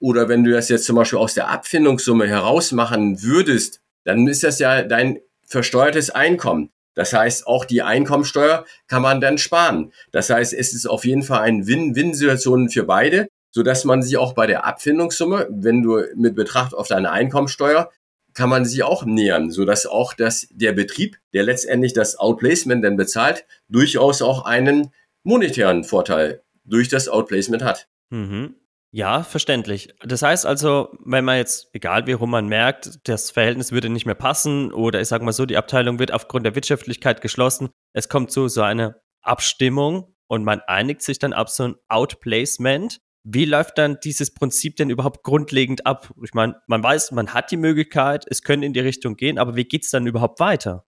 Oder 0.00 0.28
wenn 0.28 0.44
du 0.44 0.50
das 0.50 0.68
jetzt 0.68 0.86
zum 0.86 0.96
Beispiel 0.96 1.18
aus 1.18 1.34
der 1.34 1.48
Abfindungssumme 1.48 2.26
herausmachen 2.26 3.22
würdest, 3.22 3.80
dann 4.04 4.26
ist 4.26 4.42
das 4.42 4.58
ja 4.58 4.82
dein 4.82 5.20
versteuertes 5.46 6.10
Einkommen. 6.10 6.70
Das 6.94 7.12
heißt, 7.12 7.46
auch 7.46 7.64
die 7.64 7.82
Einkommensteuer 7.82 8.64
kann 8.88 9.02
man 9.02 9.20
dann 9.20 9.38
sparen. 9.38 9.92
Das 10.10 10.30
heißt, 10.30 10.52
es 10.52 10.74
ist 10.74 10.86
auf 10.86 11.04
jeden 11.04 11.22
Fall 11.22 11.40
eine 11.40 11.66
Win-Win-Situation 11.66 12.68
für 12.68 12.84
beide 12.84 13.28
so 13.50 13.62
dass 13.62 13.84
man 13.84 14.02
sich 14.02 14.16
auch 14.16 14.32
bei 14.32 14.46
der 14.46 14.64
Abfindungssumme, 14.64 15.48
wenn 15.50 15.82
du 15.82 16.04
mit 16.14 16.34
Betracht 16.34 16.74
auf 16.74 16.88
deine 16.88 17.10
Einkommensteuer, 17.10 17.90
kann 18.32 18.48
man 18.48 18.64
sich 18.64 18.84
auch 18.84 19.04
nähern, 19.04 19.50
so 19.50 19.64
dass 19.64 19.86
auch 19.86 20.14
das, 20.14 20.46
der 20.50 20.72
Betrieb, 20.72 21.18
der 21.34 21.42
letztendlich 21.42 21.92
das 21.92 22.16
Outplacement 22.16 22.84
dann 22.84 22.96
bezahlt, 22.96 23.44
durchaus 23.68 24.22
auch 24.22 24.44
einen 24.44 24.92
monetären 25.24 25.82
Vorteil 25.82 26.42
durch 26.64 26.88
das 26.88 27.08
Outplacement 27.08 27.64
hat. 27.64 27.88
Mhm. 28.10 28.54
Ja, 28.92 29.22
verständlich. 29.22 29.94
Das 30.02 30.22
heißt 30.22 30.46
also, 30.46 30.88
wenn 31.04 31.24
man 31.24 31.36
jetzt, 31.36 31.68
egal 31.72 32.06
wie 32.06 32.12
rum 32.12 32.30
man 32.30 32.48
merkt, 32.48 32.98
das 33.08 33.30
Verhältnis 33.30 33.70
würde 33.70 33.88
nicht 33.88 34.04
mehr 34.04 34.16
passen 34.16 34.72
oder 34.72 35.00
ich 35.00 35.08
sage 35.08 35.24
mal 35.24 35.32
so, 35.32 35.46
die 35.46 35.56
Abteilung 35.56 36.00
wird 36.00 36.12
aufgrund 36.12 36.44
der 36.44 36.56
Wirtschaftlichkeit 36.56 37.20
geschlossen, 37.20 37.70
es 37.92 38.08
kommt 38.08 38.32
zu 38.32 38.48
so 38.48 38.62
einer 38.62 38.96
Abstimmung 39.22 40.16
und 40.26 40.42
man 40.42 40.60
einigt 40.66 41.02
sich 41.02 41.20
dann 41.20 41.32
ab 41.32 41.50
so 41.50 41.68
ein 41.68 41.74
Outplacement 41.88 43.00
wie 43.22 43.44
läuft 43.44 43.78
dann 43.78 43.98
dieses 44.02 44.32
Prinzip 44.32 44.76
denn 44.76 44.90
überhaupt 44.90 45.22
grundlegend 45.22 45.86
ab? 45.86 46.12
Ich 46.22 46.32
meine, 46.32 46.56
man 46.66 46.82
weiß, 46.82 47.12
man 47.12 47.34
hat 47.34 47.50
die 47.50 47.56
Möglichkeit, 47.56 48.24
es 48.28 48.42
könnte 48.42 48.66
in 48.66 48.72
die 48.72 48.80
Richtung 48.80 49.16
gehen, 49.16 49.38
aber 49.38 49.56
wie 49.56 49.64
geht's 49.64 49.90
dann 49.90 50.06
überhaupt 50.06 50.40
weiter? 50.40 50.86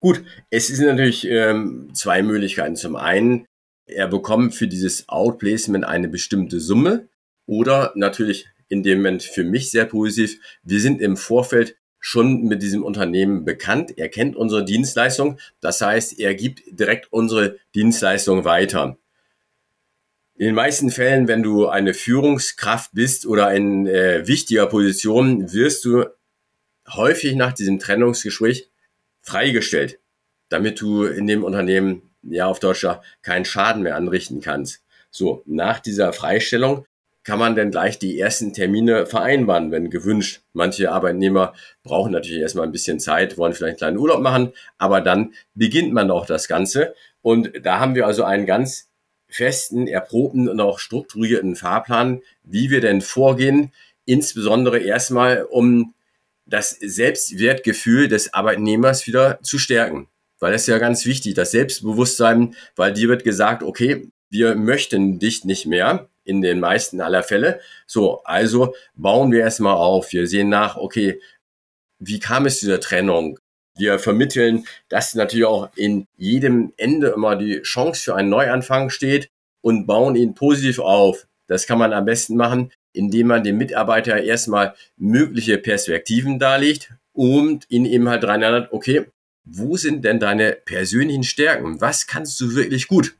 Gut, 0.00 0.22
es 0.50 0.68
sind 0.68 0.86
natürlich 0.86 1.26
ähm, 1.26 1.90
zwei 1.92 2.22
Möglichkeiten. 2.22 2.76
Zum 2.76 2.94
einen, 2.94 3.46
er 3.86 4.06
bekommt 4.06 4.54
für 4.54 4.68
dieses 4.68 5.08
Outplacement 5.08 5.84
eine 5.84 6.08
bestimmte 6.08 6.60
Summe 6.60 7.08
oder 7.46 7.92
natürlich 7.94 8.46
in 8.68 8.82
dem 8.82 8.98
Moment 8.98 9.22
für 9.22 9.44
mich 9.44 9.70
sehr 9.70 9.84
positiv, 9.84 10.40
wir 10.62 10.80
sind 10.80 11.00
im 11.00 11.16
Vorfeld 11.16 11.76
schon 12.00 12.42
mit 12.42 12.62
diesem 12.62 12.84
Unternehmen 12.84 13.44
bekannt. 13.44 13.96
Er 13.96 14.08
kennt 14.08 14.36
unsere 14.36 14.64
Dienstleistung. 14.64 15.38
Das 15.60 15.80
heißt, 15.80 16.18
er 16.20 16.34
gibt 16.34 16.62
direkt 16.68 17.12
unsere 17.12 17.58
Dienstleistung 17.74 18.44
weiter. 18.44 18.96
In 20.36 20.46
den 20.46 20.54
meisten 20.54 20.90
Fällen, 20.90 21.28
wenn 21.28 21.42
du 21.42 21.66
eine 21.66 21.94
Führungskraft 21.94 22.90
bist 22.92 23.26
oder 23.26 23.52
in 23.54 23.86
äh, 23.86 24.26
wichtiger 24.28 24.66
Position, 24.66 25.52
wirst 25.52 25.84
du 25.84 26.04
häufig 26.88 27.34
nach 27.34 27.52
diesem 27.52 27.78
Trennungsgespräch 27.78 28.70
freigestellt. 29.22 29.98
damit 30.48 30.80
du 30.80 31.04
in 31.06 31.26
dem 31.26 31.42
Unternehmen, 31.42 32.14
ja 32.22 32.46
auf 32.46 32.60
Deutscher, 32.60 33.02
keinen 33.22 33.44
Schaden 33.44 33.82
mehr 33.82 33.96
anrichten 33.96 34.40
kannst. 34.40 34.84
So, 35.10 35.42
nach 35.44 35.80
dieser 35.80 36.12
Freistellung 36.12 36.86
kann 37.26 37.40
man 37.40 37.56
denn 37.56 37.72
gleich 37.72 37.98
die 37.98 38.20
ersten 38.20 38.52
Termine 38.52 39.04
vereinbaren, 39.04 39.72
wenn 39.72 39.90
gewünscht. 39.90 40.42
Manche 40.52 40.92
Arbeitnehmer 40.92 41.54
brauchen 41.82 42.12
natürlich 42.12 42.40
erstmal 42.40 42.64
ein 42.64 42.72
bisschen 42.72 43.00
Zeit, 43.00 43.36
wollen 43.36 43.52
vielleicht 43.52 43.70
einen 43.72 43.78
kleinen 43.78 43.98
Urlaub 43.98 44.20
machen, 44.22 44.52
aber 44.78 45.00
dann 45.00 45.34
beginnt 45.54 45.92
man 45.92 46.12
auch 46.12 46.24
das 46.24 46.46
Ganze. 46.46 46.94
Und 47.22 47.50
da 47.64 47.80
haben 47.80 47.96
wir 47.96 48.06
also 48.06 48.22
einen 48.22 48.46
ganz 48.46 48.88
festen, 49.28 49.88
erprobten 49.88 50.48
und 50.48 50.60
auch 50.60 50.78
strukturierten 50.78 51.56
Fahrplan, 51.56 52.22
wie 52.44 52.70
wir 52.70 52.80
denn 52.80 53.00
vorgehen, 53.00 53.72
insbesondere 54.04 54.78
erstmal, 54.78 55.42
um 55.42 55.94
das 56.44 56.70
Selbstwertgefühl 56.80 58.06
des 58.06 58.34
Arbeitnehmers 58.34 59.08
wieder 59.08 59.40
zu 59.42 59.58
stärken. 59.58 60.06
Weil 60.38 60.52
das 60.52 60.62
ist 60.62 60.68
ja 60.68 60.78
ganz 60.78 61.04
wichtig, 61.06 61.34
das 61.34 61.50
Selbstbewusstsein, 61.50 62.54
weil 62.76 62.92
dir 62.92 63.08
wird 63.08 63.24
gesagt, 63.24 63.64
okay, 63.64 64.12
wir 64.30 64.54
möchten 64.54 65.18
dich 65.18 65.44
nicht 65.44 65.66
mehr 65.66 66.08
in 66.26 66.42
den 66.42 66.60
meisten 66.60 67.00
aller 67.00 67.22
Fälle. 67.22 67.60
So, 67.86 68.22
also 68.24 68.74
bauen 68.94 69.32
wir 69.32 69.40
erstmal 69.40 69.74
auf. 69.74 70.12
Wir 70.12 70.26
sehen 70.26 70.48
nach, 70.48 70.76
okay, 70.76 71.20
wie 71.98 72.18
kam 72.18 72.46
es 72.46 72.60
zu 72.60 72.66
dieser 72.66 72.80
Trennung? 72.80 73.38
Wir 73.78 73.98
vermitteln, 73.98 74.64
dass 74.88 75.14
natürlich 75.14 75.46
auch 75.46 75.70
in 75.76 76.06
jedem 76.16 76.72
Ende 76.76 77.08
immer 77.08 77.36
die 77.36 77.62
Chance 77.62 78.02
für 78.02 78.14
einen 78.14 78.30
Neuanfang 78.30 78.90
steht 78.90 79.30
und 79.60 79.86
bauen 79.86 80.16
ihn 80.16 80.34
positiv 80.34 80.78
auf. 80.78 81.26
Das 81.46 81.66
kann 81.66 81.78
man 81.78 81.92
am 81.92 82.04
besten 82.04 82.36
machen, 82.36 82.72
indem 82.92 83.28
man 83.28 83.44
dem 83.44 83.58
Mitarbeiter 83.58 84.22
erstmal 84.22 84.74
mögliche 84.96 85.58
Perspektiven 85.58 86.38
darlegt 86.38 86.94
und 87.12 87.66
ihn 87.68 87.84
eben 87.84 88.08
halt 88.08 88.22
dran 88.22 88.42
erinnert, 88.42 88.72
okay, 88.72 89.06
wo 89.44 89.76
sind 89.76 90.04
denn 90.04 90.18
deine 90.18 90.52
persönlichen 90.52 91.22
Stärken? 91.22 91.80
Was 91.80 92.06
kannst 92.06 92.40
du 92.40 92.54
wirklich 92.54 92.88
gut? 92.88 93.16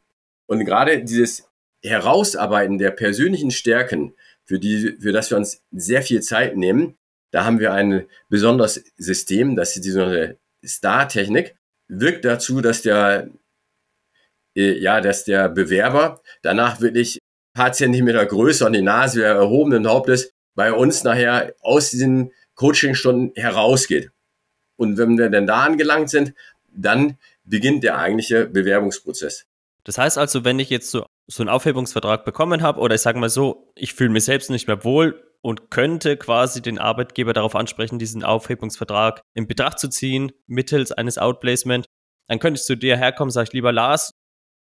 Und 0.46 0.64
gerade 0.64 1.04
dieses 1.04 1.48
Herausarbeiten 1.88 2.78
der 2.78 2.90
persönlichen 2.90 3.50
Stärken, 3.50 4.14
für 4.44 4.58
die, 4.58 4.96
für 5.00 5.12
das 5.12 5.30
wir 5.30 5.38
uns 5.38 5.62
sehr 5.72 6.02
viel 6.02 6.22
Zeit 6.22 6.56
nehmen, 6.56 6.96
da 7.32 7.44
haben 7.44 7.58
wir 7.58 7.72
ein 7.72 8.06
besonderes 8.28 8.84
System, 8.96 9.56
das 9.56 9.76
ist 9.76 9.84
diese 9.84 10.38
Star-Technik, 10.64 11.56
wirkt 11.88 12.24
dazu, 12.24 12.60
dass 12.60 12.82
der, 12.82 13.28
äh, 14.56 14.78
ja, 14.78 15.00
dass 15.00 15.24
der 15.24 15.48
Bewerber 15.48 16.22
danach 16.42 16.80
wirklich 16.80 17.18
paar 17.54 17.72
Zentimeter 17.72 18.24
größer 18.24 18.66
und 18.66 18.74
die 18.74 18.82
Nase 18.82 19.18
wieder 19.18 19.34
erhobenen 19.34 19.88
Hauptes 19.88 20.32
bei 20.54 20.72
uns 20.72 21.04
nachher 21.04 21.54
aus 21.60 21.90
diesen 21.90 22.32
Coachingstunden 22.54 23.32
herausgeht. 23.34 24.10
Und 24.76 24.98
wenn 24.98 25.18
wir 25.18 25.30
denn 25.30 25.46
da 25.46 25.64
angelangt 25.64 26.10
sind, 26.10 26.34
dann 26.70 27.18
beginnt 27.44 27.82
der 27.82 27.98
eigentliche 27.98 28.46
Bewerbungsprozess. 28.46 29.46
Das 29.84 29.98
heißt 29.98 30.18
also, 30.18 30.44
wenn 30.44 30.58
ich 30.58 30.68
jetzt 30.68 30.90
so, 30.90 31.06
so 31.26 31.42
einen 31.42 31.48
Aufhebungsvertrag 31.48 32.24
bekommen 32.24 32.62
habe, 32.62 32.80
oder 32.80 32.94
ich 32.94 33.00
sage 33.00 33.18
mal 33.18 33.30
so, 33.30 33.72
ich 33.74 33.94
fühle 33.94 34.10
mich 34.10 34.24
selbst 34.24 34.50
nicht 34.50 34.66
mehr 34.68 34.84
wohl 34.84 35.22
und 35.42 35.70
könnte 35.70 36.16
quasi 36.16 36.62
den 36.62 36.78
Arbeitgeber 36.78 37.32
darauf 37.32 37.54
ansprechen, 37.54 37.98
diesen 37.98 38.24
Aufhebungsvertrag 38.24 39.22
in 39.34 39.46
Betracht 39.46 39.78
zu 39.78 39.88
ziehen, 39.88 40.32
mittels 40.46 40.92
eines 40.92 41.18
Outplacement, 41.18 41.86
dann 42.28 42.38
könnte 42.38 42.58
ich 42.58 42.64
zu 42.64 42.76
dir 42.76 42.96
herkommen, 42.96 43.30
sage 43.30 43.48
ich, 43.48 43.52
lieber 43.52 43.72
Lars, 43.72 44.12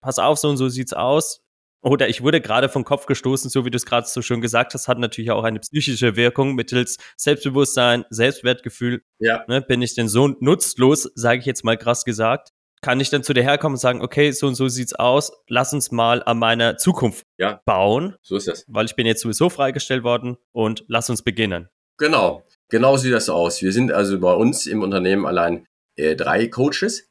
pass 0.03 0.19
auf, 0.19 0.39
so 0.39 0.49
und 0.49 0.57
so 0.57 0.69
sieht's 0.69 0.93
aus. 0.93 1.41
Oder 1.81 2.09
ich 2.09 2.23
wurde 2.23 2.41
gerade 2.41 2.69
vom 2.69 2.85
Kopf 2.85 3.07
gestoßen, 3.07 3.51
so 3.51 3.65
wie 3.65 3.71
du 3.71 3.77
es 3.77 3.87
gerade 3.87 4.07
so 4.07 4.21
schön 4.21 4.41
gesagt 4.41 4.75
hast, 4.75 4.89
hat 4.89 4.99
natürlich 4.99 5.31
auch 5.31 5.45
eine 5.45 5.61
psychische 5.61 6.17
Wirkung 6.17 6.55
mittels 6.55 6.97
Selbstbewusstsein, 7.17 8.05
Selbstwertgefühl. 8.11 9.03
Ja. 9.21 9.45
Ne, 9.47 9.63
bin 9.63 9.81
ich 9.81 9.95
denn 9.95 10.09
so 10.09 10.27
nutzlos, 10.41 11.11
sage 11.15 11.39
ich 11.39 11.47
jetzt 11.47 11.65
mal 11.65 11.77
krass 11.77 12.05
gesagt, 12.05 12.51
kann 12.83 13.01
ich 13.01 13.11
dann 13.11 13.23
zu 13.23 13.33
dir 13.35 13.43
herkommen 13.43 13.75
und 13.75 13.81
sagen, 13.81 14.03
okay, 14.03 14.31
so 14.31 14.47
und 14.47 14.55
so 14.55 14.69
sieht's 14.69 14.95
aus, 14.95 15.33
lass 15.49 15.73
uns 15.73 15.91
mal 15.91 16.23
an 16.23 16.39
meiner 16.39 16.77
Zukunft 16.77 17.25
ja, 17.39 17.61
bauen. 17.65 18.17
So 18.23 18.37
ist 18.37 18.49
das. 18.49 18.65
Weil 18.69 18.87
ich 18.87 18.97
bin 18.97 19.07
jetzt 19.07 19.23
sowieso 19.23 19.51
freigestellt 19.51 20.05
worden 20.05 20.37
und 20.53 20.85
lass 20.89 21.11
uns 21.11 21.23
beginnen. 21.23 21.69
Genau, 21.99 22.45
genau 22.69 22.97
sieht 22.97 23.13
das 23.13 23.29
aus. 23.29 23.63
Wir 23.63 23.73
sind 23.73 23.93
also 23.93 24.19
bei 24.21 24.33
uns 24.33 24.67
im 24.67 24.83
Unternehmen 24.83 25.27
allein 25.27 25.67
äh, 25.97 26.15
drei 26.15 26.47
Coaches 26.47 27.09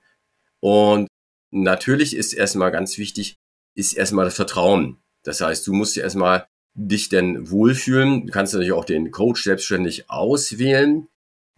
und 0.62 1.08
natürlich 1.52 2.16
ist 2.16 2.34
erstmal 2.34 2.72
ganz 2.72 2.98
wichtig, 2.98 3.38
ist 3.76 3.94
erstmal 3.94 4.26
das 4.26 4.36
Vertrauen. 4.36 5.02
Das 5.24 5.42
heißt, 5.42 5.68
du 5.68 5.74
musst 5.74 5.98
erstmal 5.98 6.48
dich 6.74 7.10
denn 7.10 7.50
wohlfühlen. 7.50 8.28
Du 8.28 8.32
kannst 8.32 8.54
natürlich 8.54 8.74
auch 8.74 8.86
den 8.86 9.12
Coach 9.12 9.44
selbstständig 9.44 10.10
auswählen. 10.10 11.08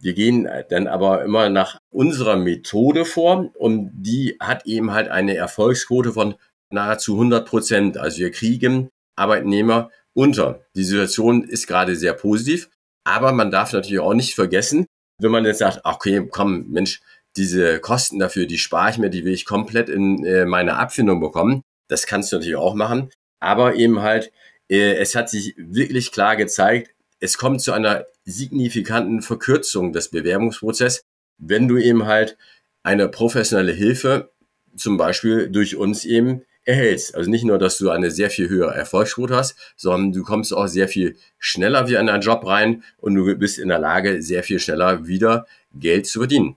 Wir 0.00 0.14
gehen 0.14 0.48
dann 0.70 0.86
aber 0.86 1.24
immer 1.24 1.50
nach 1.50 1.78
unserer 1.90 2.36
Methode 2.36 3.04
vor 3.04 3.50
und 3.56 3.90
die 3.94 4.36
hat 4.40 4.66
eben 4.66 4.92
halt 4.92 5.08
eine 5.08 5.36
Erfolgsquote 5.36 6.12
von 6.12 6.34
nahezu 6.70 7.14
100 7.14 7.46
Prozent. 7.46 7.98
Also 7.98 8.18
wir 8.18 8.30
kriegen 8.30 8.88
Arbeitnehmer 9.16 9.90
unter. 10.14 10.64
Die 10.76 10.84
Situation 10.84 11.44
ist 11.44 11.66
gerade 11.66 11.96
sehr 11.96 12.14
positiv, 12.14 12.70
aber 13.04 13.32
man 13.32 13.50
darf 13.50 13.72
natürlich 13.72 14.00
auch 14.00 14.14
nicht 14.14 14.34
vergessen, 14.34 14.86
wenn 15.20 15.30
man 15.30 15.44
jetzt 15.44 15.58
sagt, 15.58 15.80
okay, 15.84 16.26
komm, 16.30 16.70
Mensch, 16.70 17.00
diese 17.36 17.80
Kosten 17.80 18.18
dafür, 18.18 18.46
die 18.46 18.58
spare 18.58 18.90
ich 18.90 18.98
mir, 18.98 19.10
die 19.10 19.24
will 19.24 19.34
ich 19.34 19.44
komplett 19.44 19.88
in 19.88 20.24
äh, 20.24 20.44
meine 20.46 20.76
Abfindung 20.76 21.20
bekommen. 21.20 21.62
Das 21.88 22.06
kannst 22.06 22.32
du 22.32 22.36
natürlich 22.36 22.56
auch 22.56 22.74
machen, 22.74 23.10
aber 23.40 23.74
eben 23.74 24.00
halt, 24.00 24.32
äh, 24.68 24.94
es 24.94 25.14
hat 25.14 25.28
sich 25.28 25.54
wirklich 25.56 26.12
klar 26.12 26.36
gezeigt, 26.36 26.94
es 27.20 27.36
kommt 27.36 27.60
zu 27.60 27.72
einer 27.72 28.06
signifikanten 28.24 29.22
Verkürzung 29.22 29.92
des 29.92 30.08
Bewerbungsprozesses, 30.10 31.02
wenn 31.40 31.68
du 31.68 31.76
eben 31.78 32.06
halt 32.06 32.36
eine 32.82 33.08
professionelle 33.08 33.72
Hilfe 33.72 34.30
zum 34.76 34.96
Beispiel 34.96 35.50
durch 35.50 35.76
uns 35.76 36.04
eben 36.04 36.42
erhältst. 36.64 37.14
Also 37.14 37.30
nicht 37.30 37.44
nur, 37.44 37.58
dass 37.58 37.78
du 37.78 37.90
eine 37.90 38.10
sehr 38.10 38.30
viel 38.30 38.48
höhere 38.48 38.74
Erfolgsquote 38.74 39.34
hast, 39.34 39.56
sondern 39.76 40.12
du 40.12 40.22
kommst 40.22 40.54
auch 40.54 40.66
sehr 40.66 40.88
viel 40.88 41.16
schneller 41.38 41.88
wieder 41.88 42.00
in 42.00 42.06
deinen 42.06 42.20
Job 42.20 42.46
rein 42.46 42.84
und 42.98 43.14
du 43.14 43.34
bist 43.36 43.58
in 43.58 43.68
der 43.68 43.78
Lage, 43.78 44.22
sehr 44.22 44.42
viel 44.42 44.60
schneller 44.60 45.06
wieder 45.06 45.46
Geld 45.74 46.06
zu 46.06 46.20
verdienen. 46.20 46.56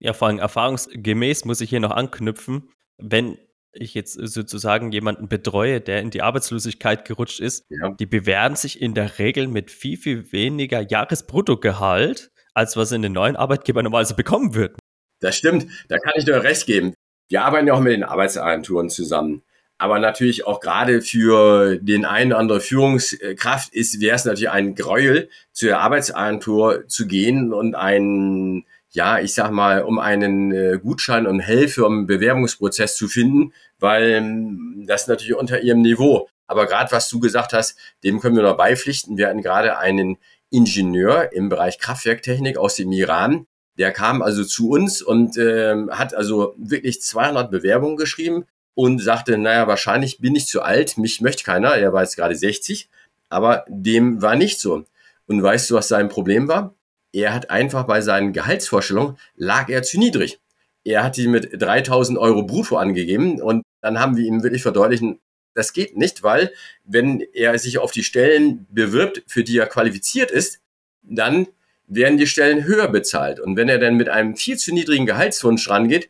Ja, 0.00 0.12
vor 0.12 0.28
allem 0.28 0.38
erfahrungsgemäß 0.38 1.44
muss 1.44 1.60
ich 1.60 1.70
hier 1.70 1.80
noch 1.80 1.92
anknüpfen, 1.92 2.68
wenn 2.98 3.38
ich 3.72 3.94
jetzt 3.94 4.12
sozusagen 4.14 4.92
jemanden 4.92 5.28
betreue, 5.28 5.80
der 5.80 6.00
in 6.00 6.10
die 6.10 6.22
Arbeitslosigkeit 6.22 7.04
gerutscht 7.04 7.40
ist, 7.40 7.66
ja. 7.68 7.90
die 7.90 8.06
bewerben 8.06 8.54
sich 8.54 8.80
in 8.80 8.94
der 8.94 9.18
Regel 9.18 9.48
mit 9.48 9.70
viel, 9.70 9.96
viel 9.96 10.32
weniger 10.32 10.80
Jahresbruttogehalt, 10.80 12.30
als 12.54 12.76
was 12.76 12.92
in 12.92 13.02
den 13.02 13.12
neuen 13.12 13.36
Arbeitgeber 13.36 13.82
normalerweise 13.82 14.14
bekommen 14.14 14.54
würden. 14.54 14.76
Das 15.20 15.36
stimmt, 15.36 15.66
da 15.88 15.98
kann 15.98 16.14
ich 16.16 16.24
dir 16.24 16.42
recht 16.42 16.66
geben. 16.66 16.94
Wir 17.28 17.44
arbeiten 17.44 17.66
ja 17.66 17.74
auch 17.74 17.80
mit 17.80 17.92
den 17.92 18.04
Arbeitsagenturen 18.04 18.90
zusammen. 18.90 19.42
Aber 19.76 19.98
natürlich 19.98 20.46
auch 20.46 20.60
gerade 20.60 21.02
für 21.02 21.78
den 21.78 22.04
einen 22.04 22.32
oder 22.32 22.38
andere 22.38 22.60
Führungskraft 22.60 23.74
ist, 23.74 24.00
wäre 24.00 24.14
es 24.14 24.24
natürlich 24.24 24.50
ein 24.50 24.74
Gräuel, 24.76 25.28
zur 25.52 25.78
Arbeitsagentur 25.78 26.86
zu 26.86 27.06
gehen 27.06 27.52
und 27.52 27.74
einen 27.74 28.64
ja, 28.94 29.18
ich 29.18 29.34
sag 29.34 29.50
mal, 29.50 29.82
um 29.82 29.98
einen 29.98 30.52
äh, 30.52 30.78
Gutschein 30.80 31.26
und 31.26 31.40
Hilfe 31.40 31.84
im 31.84 32.06
Bewerbungsprozess 32.06 32.96
zu 32.96 33.08
finden, 33.08 33.52
weil 33.80 34.10
ähm, 34.10 34.84
das 34.86 35.08
natürlich 35.08 35.34
unter 35.34 35.60
ihrem 35.60 35.82
Niveau. 35.82 36.28
Aber 36.46 36.66
gerade 36.66 36.92
was 36.92 37.08
du 37.08 37.18
gesagt 37.18 37.52
hast, 37.52 37.76
dem 38.04 38.20
können 38.20 38.36
wir 38.36 38.44
noch 38.44 38.56
beipflichten. 38.56 39.16
Wir 39.16 39.28
hatten 39.28 39.42
gerade 39.42 39.78
einen 39.78 40.18
Ingenieur 40.50 41.32
im 41.32 41.48
Bereich 41.48 41.78
Kraftwerktechnik 41.78 42.56
aus 42.56 42.76
dem 42.76 42.92
Iran. 42.92 43.46
Der 43.78 43.92
kam 43.92 44.22
also 44.22 44.44
zu 44.44 44.70
uns 44.70 45.02
und 45.02 45.36
äh, 45.36 45.74
hat 45.90 46.14
also 46.14 46.54
wirklich 46.56 47.02
200 47.02 47.50
Bewerbungen 47.50 47.96
geschrieben 47.96 48.44
und 48.74 49.00
sagte, 49.00 49.36
naja, 49.38 49.66
wahrscheinlich 49.66 50.20
bin 50.20 50.36
ich 50.36 50.46
zu 50.46 50.62
alt, 50.62 50.96
mich 50.98 51.20
möchte 51.20 51.44
keiner. 51.44 51.74
Er 51.76 51.92
war 51.92 52.02
jetzt 52.02 52.16
gerade 52.16 52.36
60, 52.36 52.88
aber 53.28 53.64
dem 53.68 54.22
war 54.22 54.36
nicht 54.36 54.60
so. 54.60 54.84
Und 55.26 55.42
weißt 55.42 55.70
du, 55.70 55.74
was 55.74 55.88
sein 55.88 56.08
Problem 56.08 56.48
war? 56.48 56.74
er 57.14 57.32
hat 57.32 57.50
einfach 57.50 57.84
bei 57.84 58.00
seinen 58.00 58.32
Gehaltsvorstellungen 58.32 59.16
lag 59.36 59.68
er 59.68 59.82
zu 59.82 59.98
niedrig. 59.98 60.40
Er 60.82 61.04
hat 61.04 61.16
die 61.16 61.28
mit 61.28 61.62
3000 61.62 62.18
Euro 62.18 62.42
brutto 62.42 62.76
angegeben 62.76 63.40
und 63.40 63.62
dann 63.80 64.00
haben 64.00 64.16
wir 64.16 64.26
ihm 64.26 64.42
wirklich 64.42 64.62
verdeutlichen, 64.62 65.20
das 65.54 65.72
geht 65.72 65.96
nicht, 65.96 66.22
weil 66.22 66.52
wenn 66.84 67.20
er 67.32 67.58
sich 67.58 67.78
auf 67.78 67.92
die 67.92 68.04
Stellen 68.04 68.66
bewirbt, 68.70 69.22
für 69.26 69.44
die 69.44 69.58
er 69.58 69.66
qualifiziert 69.66 70.30
ist, 70.30 70.60
dann 71.02 71.46
werden 71.86 72.18
die 72.18 72.26
Stellen 72.26 72.64
höher 72.64 72.88
bezahlt. 72.88 73.40
Und 73.40 73.56
wenn 73.56 73.68
er 73.68 73.78
dann 73.78 73.96
mit 73.96 74.08
einem 74.08 74.36
viel 74.36 74.56
zu 74.56 74.72
niedrigen 74.72 75.06
Gehaltswunsch 75.06 75.68
rangeht, 75.68 76.08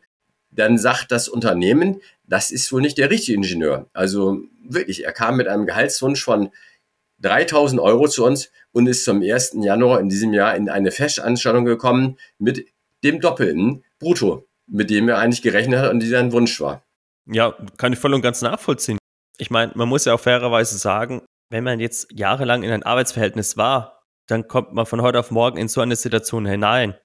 dann 0.51 0.77
sagt 0.77 1.11
das 1.11 1.27
Unternehmen, 1.27 2.01
das 2.27 2.51
ist 2.51 2.71
wohl 2.71 2.81
nicht 2.81 2.97
der 2.97 3.09
richtige 3.09 3.37
Ingenieur. 3.37 3.89
Also 3.93 4.41
wirklich, 4.63 5.05
er 5.05 5.11
kam 5.11 5.37
mit 5.37 5.47
einem 5.47 5.65
Gehaltswunsch 5.65 6.23
von 6.23 6.49
3000 7.21 7.81
Euro 7.81 8.07
zu 8.07 8.25
uns 8.25 8.51
und 8.71 8.87
ist 8.87 9.03
zum 9.03 9.21
1. 9.21 9.57
Januar 9.61 9.99
in 9.99 10.09
diesem 10.09 10.33
Jahr 10.33 10.55
in 10.55 10.69
eine 10.69 10.91
Festanstellung 10.91 11.65
gekommen 11.65 12.17
mit 12.39 12.67
dem 13.03 13.19
doppelten 13.19 13.83
Brutto, 13.99 14.47
mit 14.67 14.89
dem 14.89 15.09
er 15.09 15.19
eigentlich 15.19 15.41
gerechnet 15.41 15.79
hat 15.79 15.91
und 15.91 15.99
die 15.99 16.07
sein 16.07 16.31
Wunsch 16.31 16.59
war. 16.59 16.83
Ja, 17.27 17.55
kann 17.77 17.93
ich 17.93 17.99
voll 17.99 18.13
und 18.13 18.21
ganz 18.21 18.41
nachvollziehen. 18.41 18.97
Ich 19.37 19.49
meine, 19.49 19.71
man 19.75 19.89
muss 19.89 20.05
ja 20.05 20.13
auch 20.13 20.19
fairerweise 20.19 20.77
sagen, 20.77 21.21
wenn 21.49 21.63
man 21.63 21.79
jetzt 21.79 22.07
jahrelang 22.11 22.63
in 22.63 22.71
ein 22.71 22.83
Arbeitsverhältnis 22.83 23.57
war, 23.57 24.03
dann 24.27 24.47
kommt 24.47 24.73
man 24.73 24.85
von 24.85 25.01
heute 25.01 25.19
auf 25.19 25.31
morgen 25.31 25.57
in 25.57 25.67
so 25.67 25.81
eine 25.81 25.95
Situation 25.95 26.45
hinein. 26.45 26.95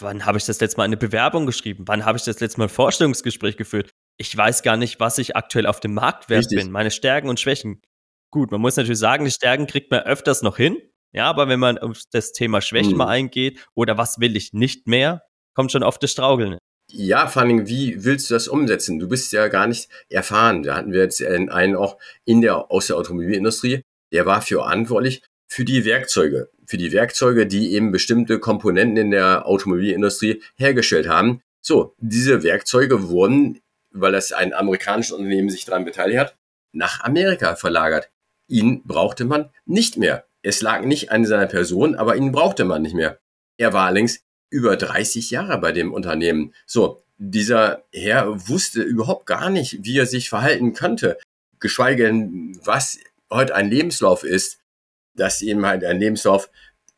wann 0.00 0.24
habe 0.24 0.38
ich 0.38 0.44
das 0.44 0.60
letzte 0.60 0.78
Mal 0.78 0.84
eine 0.84 0.96
Bewerbung 0.96 1.44
geschrieben? 1.44 1.84
Wann 1.88 2.04
habe 2.04 2.18
ich 2.18 2.24
das 2.24 2.38
letzte 2.38 2.60
Mal 2.60 2.66
ein 2.66 2.70
Vorstellungsgespräch 2.70 3.56
geführt? 3.56 3.90
Ich 4.16 4.36
weiß 4.36 4.62
gar 4.62 4.76
nicht, 4.76 5.00
was 5.00 5.18
ich 5.18 5.34
aktuell 5.34 5.66
auf 5.66 5.80
dem 5.80 5.94
Markt 5.94 6.28
wert 6.28 6.46
bin, 6.50 6.70
meine 6.70 6.92
Stärken 6.92 7.28
und 7.28 7.40
Schwächen. 7.40 7.82
Gut, 8.30 8.52
man 8.52 8.60
muss 8.60 8.76
natürlich 8.76 8.98
sagen, 8.98 9.24
die 9.24 9.30
Stärken 9.30 9.66
kriegt 9.66 9.90
man 9.90 10.00
öfters 10.00 10.42
noch 10.42 10.56
hin. 10.56 10.76
Ja, 11.12 11.24
aber 11.26 11.48
wenn 11.48 11.58
man 11.58 11.78
auf 11.78 12.02
das 12.12 12.32
Thema 12.32 12.60
Schwächen 12.60 12.92
hm. 12.92 12.98
mal 12.98 13.08
eingeht 13.08 13.66
oder 13.74 13.96
was 13.98 14.20
will 14.20 14.36
ich 14.36 14.52
nicht 14.52 14.86
mehr, 14.86 15.22
kommt 15.54 15.72
schon 15.72 15.82
oft 15.82 16.02
das 16.02 16.12
Straugeln. 16.12 16.58
Ja, 16.90 17.26
vor 17.26 17.42
allem, 17.42 17.68
wie 17.68 18.04
willst 18.04 18.30
du 18.30 18.34
das 18.34 18.48
umsetzen? 18.48 18.98
Du 18.98 19.08
bist 19.08 19.32
ja 19.32 19.48
gar 19.48 19.66
nicht 19.66 19.88
erfahren. 20.08 20.62
Da 20.62 20.76
hatten 20.76 20.92
wir 20.92 21.02
jetzt 21.02 21.22
einen 21.22 21.76
auch 21.76 21.98
in 22.24 22.40
der, 22.40 22.70
aus 22.70 22.86
der 22.86 22.96
Automobilindustrie, 22.96 23.82
der 24.12 24.24
war 24.24 24.40
für 24.40 24.56
verantwortlich 24.56 25.22
für 25.48 25.64
die 25.64 25.84
Werkzeuge. 25.84 26.50
Für 26.66 26.76
die 26.76 26.92
Werkzeuge, 26.92 27.46
die 27.46 27.72
eben 27.74 27.92
bestimmte 27.92 28.38
Komponenten 28.38 28.96
in 28.96 29.10
der 29.10 29.46
Automobilindustrie 29.46 30.42
hergestellt 30.56 31.08
haben. 31.08 31.40
So, 31.60 31.94
diese 31.98 32.42
Werkzeuge 32.42 33.08
wurden, 33.08 33.60
weil 33.90 34.12
das 34.12 34.32
ein 34.32 34.52
amerikanisches 34.54 35.12
Unternehmen 35.12 35.50
sich 35.50 35.64
daran 35.64 35.84
beteiligt 35.84 36.18
hat, 36.18 36.36
nach 36.72 37.00
Amerika 37.00 37.56
verlagert. 37.56 38.10
Ihn 38.48 38.82
brauchte 38.84 39.24
man 39.24 39.50
nicht 39.66 39.96
mehr. 39.96 40.26
Es 40.42 40.62
lag 40.62 40.82
nicht 40.82 41.10
an 41.10 41.24
seiner 41.24 41.46
Person, 41.46 41.94
aber 41.94 42.16
ihn 42.16 42.32
brauchte 42.32 42.64
man 42.64 42.82
nicht 42.82 42.94
mehr. 42.94 43.18
Er 43.58 43.72
war 43.72 43.86
allerdings 43.86 44.20
über 44.50 44.76
30 44.76 45.30
Jahre 45.30 45.58
bei 45.58 45.72
dem 45.72 45.92
Unternehmen. 45.92 46.54
So, 46.66 47.02
dieser 47.18 47.84
Herr 47.92 48.48
wusste 48.48 48.82
überhaupt 48.82 49.26
gar 49.26 49.50
nicht, 49.50 49.84
wie 49.84 49.98
er 49.98 50.06
sich 50.06 50.28
verhalten 50.28 50.72
könnte, 50.72 51.18
geschweige 51.60 52.04
denn, 52.04 52.58
was 52.64 52.98
heute 53.30 53.54
ein 53.54 53.70
Lebenslauf 53.70 54.24
ist, 54.24 54.60
dass 55.14 55.42
eben 55.42 55.66
halt 55.66 55.84
ein 55.84 55.98
Lebenslauf 55.98 56.50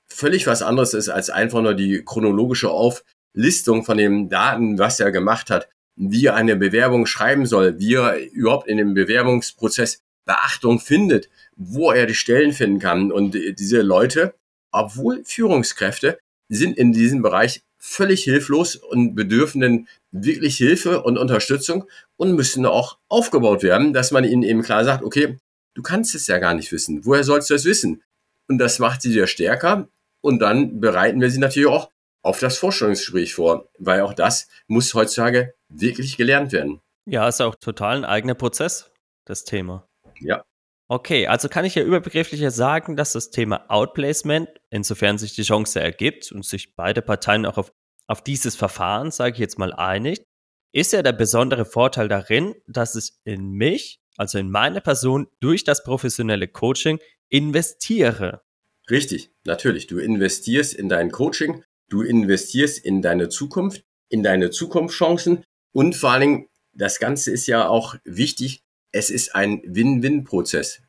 völlig 0.09 0.47
was 0.47 0.63
anderes 0.63 0.95
ist 0.95 1.09
als 1.09 1.31
einfach 1.31 1.63
nur 1.63 1.75
die 1.75 2.03
chronologische 2.05 2.71
Auflistung 2.71 3.85
von 3.85 3.97
den 3.97 4.29
Daten, 4.29 4.79
was 4.79 5.01
er 5.01 5.11
gemacht 5.11 5.51
hat, 5.51 5.69
wie 5.97 6.27
er 6.27 6.35
eine 6.35 6.57
Bewerbung 6.57 7.07
schreiben 7.07 7.47
soll, 7.47 7.79
wie 7.79 7.95
er 7.95 8.19
überhaupt 8.19 8.69
in 8.69 8.77
dem 8.77 8.95
Bewerbungsprozess 8.95 10.03
Beachtung 10.27 10.79
findet, 10.79 11.29
wo 11.57 11.91
er 11.91 12.07
die 12.07 12.15
Stellen 12.15 12.53
finden 12.53 12.79
kann. 12.79 13.11
Und 13.11 13.35
diese 13.35 13.83
Leute, 13.83 14.35
obwohl 14.71 15.25
Führungskräfte, 15.25 16.19
sind 16.57 16.77
in 16.77 16.93
diesem 16.93 17.23
Bereich 17.23 17.63
völlig 17.79 18.25
hilflos 18.25 18.77
und 18.77 19.15
bedürfen 19.15 19.61
dann 19.61 19.89
wirklich 20.11 20.57
Hilfe 20.57 21.03
und 21.03 21.17
Unterstützung 21.17 21.89
und 22.17 22.35
müssen 22.35 22.67
auch 22.67 22.99
aufgebaut 23.09 23.63
werden, 23.63 23.93
dass 23.93 24.11
man 24.11 24.25
ihnen 24.25 24.43
eben 24.43 24.63
klar 24.63 24.85
sagt, 24.85 25.03
okay, 25.03 25.39
du 25.75 25.83
kannst 25.83 26.15
es 26.15 26.27
ja 26.27 26.39
gar 26.39 26.55
nicht 26.55 26.73
wissen. 26.73 27.07
Woher 27.07 27.25
sollst 27.25 27.49
du 27.49 27.55
es 27.55 27.65
wissen? 27.65 28.03
Und 28.49 28.59
das 28.59 28.79
macht 28.79 29.01
sie 29.01 29.11
wieder 29.11 29.27
stärker. 29.27 29.89
Und 30.23 30.41
dann 30.41 30.81
bereiten 30.81 31.21
wir 31.21 31.31
sie 31.31 31.39
natürlich 31.39 31.69
auch 31.69 31.91
auf 32.23 32.39
das 32.39 32.59
Vorstellungsgespräch 32.59 33.35
vor, 33.35 33.71
weil 33.79 34.03
auch 34.03 34.13
das 34.13 34.49
muss 34.67 34.93
heutzutage 34.93 35.55
wirklich 35.71 36.19
gelernt 36.19 36.53
werden. 36.53 36.81
Ja, 37.07 37.27
ist 37.29 37.41
auch 37.41 37.55
total 37.55 37.99
ein 37.99 38.05
eigener 38.05 38.35
Prozess, 38.35 38.91
das 39.25 39.45
Thema. 39.45 39.89
Ja. 40.21 40.45
Okay, 40.91 41.29
also 41.29 41.49
kann 41.49 41.65
ich 41.65 41.77
ja 41.77 41.85
überbegrifflicher 41.85 42.51
sagen, 42.51 42.97
dass 42.97 43.13
das 43.13 43.31
Thema 43.31 43.65
Outplacement, 43.71 44.49
insofern 44.71 45.19
sich 45.19 45.35
die 45.35 45.45
Chance 45.45 45.79
ergibt 45.79 46.33
und 46.33 46.45
sich 46.45 46.75
beide 46.75 47.01
Parteien 47.01 47.47
auch 47.47 47.59
auf, 47.59 47.73
auf 48.09 48.25
dieses 48.25 48.57
Verfahren, 48.57 49.13
sage 49.13 49.35
ich 49.35 49.39
jetzt 49.39 49.57
mal, 49.57 49.73
einigt, 49.73 50.25
ist 50.73 50.93
ja 50.93 51.05
der 51.05 51.13
besondere 51.13 51.65
Vorteil 51.65 52.09
darin, 52.09 52.57
dass 52.67 52.97
ich 52.97 53.13
in 53.23 53.53
mich, 53.53 54.01
also 54.17 54.39
in 54.39 54.51
meine 54.51 54.81
Person, 54.81 55.29
durch 55.39 55.63
das 55.63 55.85
professionelle 55.85 56.49
Coaching 56.49 56.99
investiere. 57.29 58.43
Richtig, 58.91 59.31
natürlich. 59.45 59.87
Du 59.87 59.99
investierst 59.99 60.75
in 60.75 60.89
dein 60.89 61.13
Coaching, 61.13 61.63
du 61.89 62.03
investierst 62.03 62.85
in 62.85 63.01
deine 63.01 63.29
Zukunft, 63.29 63.85
in 64.09 64.25
deine 64.25 64.51
Zukunftschancen 64.51 65.45
und 65.73 65.95
vor 65.95 66.11
allen 66.11 66.21
Dingen, 66.21 66.47
das 66.73 66.99
Ganze 66.99 67.31
ist 67.31 67.47
ja 67.47 67.69
auch 67.69 67.95
wichtig, 68.05 68.65
es 68.93 69.11
ist 69.11 69.35
ein 69.35 69.63
Win-Win-Prozess. 69.65 70.83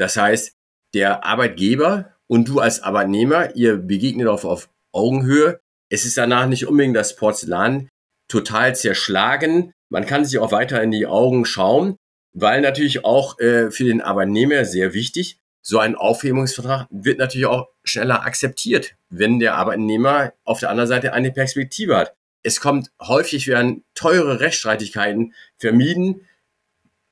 Das 0.00 0.16
heißt, 0.16 0.54
der 0.94 1.24
Arbeitgeber 1.26 2.16
und 2.26 2.48
du 2.48 2.58
als 2.58 2.82
Arbeitnehmer, 2.82 3.54
ihr 3.54 3.76
begegnet 3.76 4.28
auf, 4.28 4.46
auf 4.46 4.70
Augenhöhe. 4.92 5.60
Es 5.90 6.06
ist 6.06 6.16
danach 6.16 6.46
nicht 6.46 6.66
unbedingt 6.66 6.96
das 6.96 7.16
Porzellan 7.16 7.90
total 8.26 8.74
zerschlagen. 8.74 9.72
Man 9.90 10.06
kann 10.06 10.24
sich 10.24 10.38
auch 10.38 10.52
weiter 10.52 10.82
in 10.82 10.90
die 10.90 11.06
Augen 11.06 11.44
schauen, 11.44 11.96
weil 12.32 12.62
natürlich 12.62 13.04
auch 13.04 13.38
äh, 13.40 13.70
für 13.70 13.84
den 13.84 14.00
Arbeitnehmer 14.00 14.64
sehr 14.64 14.94
wichtig, 14.94 15.38
so 15.60 15.78
ein 15.78 15.96
Aufhebungsvertrag 15.96 16.86
wird 16.90 17.18
natürlich 17.18 17.46
auch 17.46 17.68
schneller 17.84 18.22
akzeptiert, 18.22 18.94
wenn 19.10 19.38
der 19.38 19.56
Arbeitnehmer 19.56 20.32
auf 20.44 20.60
der 20.60 20.70
anderen 20.70 20.88
Seite 20.88 21.12
eine 21.12 21.30
Perspektive 21.30 21.98
hat. 21.98 22.14
Es 22.42 22.58
kommt 22.60 22.90
häufig 23.02 23.48
werden 23.48 23.84
teure 23.94 24.40
Rechtsstreitigkeiten 24.40 25.34
vermieden, 25.58 26.26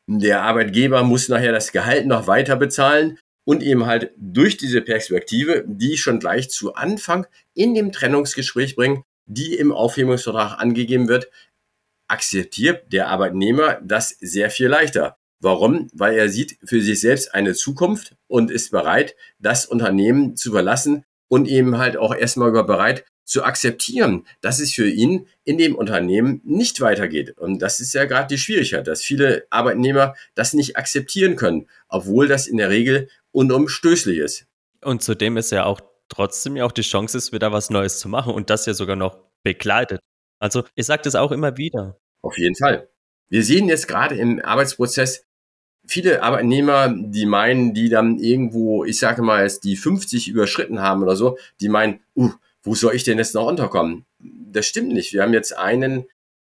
der 0.08 0.42
Arbeitgeber 0.42 1.02
muss 1.02 1.28
nachher 1.28 1.52
das 1.52 1.70
Gehalt 1.70 2.06
noch 2.06 2.26
weiter 2.26 2.56
bezahlen 2.56 3.18
und 3.44 3.62
eben 3.62 3.84
halt 3.84 4.10
durch 4.16 4.56
diese 4.56 4.80
Perspektive, 4.80 5.64
die 5.66 5.98
schon 5.98 6.18
gleich 6.18 6.48
zu 6.48 6.74
Anfang 6.74 7.26
in 7.54 7.74
dem 7.74 7.92
Trennungsgespräch 7.92 8.74
bringen, 8.74 9.02
die 9.26 9.54
im 9.54 9.70
Aufhebungsvertrag 9.70 10.58
angegeben 10.58 11.08
wird, 11.08 11.28
akzeptiert 12.08 12.90
der 12.90 13.08
Arbeitnehmer 13.08 13.80
das 13.82 14.16
sehr 14.18 14.50
viel 14.50 14.68
leichter. 14.68 15.18
Warum? 15.40 15.88
Weil 15.92 16.16
er 16.16 16.30
sieht 16.30 16.58
für 16.64 16.80
sich 16.80 17.00
selbst 17.00 17.34
eine 17.34 17.52
Zukunft 17.52 18.16
und 18.28 18.50
ist 18.50 18.70
bereit, 18.70 19.14
das 19.38 19.66
Unternehmen 19.66 20.36
zu 20.36 20.52
verlassen 20.52 21.04
und 21.28 21.46
eben 21.46 21.78
halt 21.78 21.96
auch 21.96 22.14
erstmal 22.14 22.50
bereit, 22.50 23.04
zu 23.24 23.44
akzeptieren, 23.44 24.26
dass 24.40 24.58
es 24.58 24.72
für 24.72 24.88
ihn 24.88 25.26
in 25.44 25.58
dem 25.58 25.76
Unternehmen 25.76 26.40
nicht 26.44 26.80
weitergeht. 26.80 27.36
Und 27.36 27.60
das 27.60 27.78
ist 27.78 27.92
ja 27.92 28.06
gerade 28.06 28.26
die 28.26 28.38
Schwierigkeit, 28.38 28.86
dass 28.86 29.02
viele 29.02 29.46
Arbeitnehmer 29.50 30.14
das 30.34 30.54
nicht 30.54 30.78
akzeptieren 30.78 31.36
können, 31.36 31.68
obwohl 31.88 32.26
das 32.26 32.46
in 32.46 32.56
der 32.56 32.70
Regel 32.70 33.10
unumstößlich 33.32 34.18
ist. 34.18 34.46
Und 34.82 35.02
zudem 35.02 35.36
ist 35.36 35.52
ja 35.52 35.66
auch 35.66 35.80
trotzdem 36.08 36.56
ja 36.56 36.64
auch 36.64 36.72
die 36.72 36.80
Chance 36.80 37.18
ist, 37.18 37.32
wieder 37.32 37.52
was 37.52 37.68
Neues 37.68 37.98
zu 37.98 38.08
machen 38.08 38.32
und 38.32 38.48
das 38.48 38.64
ja 38.64 38.72
sogar 38.72 38.96
noch 38.96 39.18
begleitet. 39.42 40.00
Also 40.38 40.64
ich 40.74 40.86
sage 40.86 41.02
das 41.02 41.14
auch 41.14 41.30
immer 41.30 41.58
wieder. 41.58 41.98
Auf 42.22 42.38
jeden 42.38 42.56
Fall. 42.56 42.88
Wir 43.28 43.44
sehen 43.44 43.68
jetzt 43.68 43.88
gerade 43.88 44.14
im 44.14 44.42
Arbeitsprozess 44.42 45.24
viele 45.88 46.22
Arbeitnehmer, 46.22 46.94
die 46.94 47.26
meinen, 47.26 47.74
die 47.74 47.88
dann 47.88 48.18
irgendwo, 48.18 48.84
ich 48.84 48.98
sage 48.98 49.22
mal, 49.22 49.50
die 49.64 49.76
50 49.76 50.28
überschritten 50.28 50.80
haben 50.80 51.02
oder 51.02 51.16
so, 51.16 51.38
die 51.60 51.68
meinen, 51.68 52.00
uh, 52.14 52.30
wo 52.62 52.74
soll 52.74 52.94
ich 52.94 53.04
denn 53.04 53.18
jetzt 53.18 53.34
noch 53.34 53.46
unterkommen? 53.46 54.04
Das 54.18 54.66
stimmt 54.66 54.92
nicht. 54.92 55.12
Wir 55.12 55.22
haben 55.22 55.32
jetzt 55.32 55.56
einen 55.56 56.06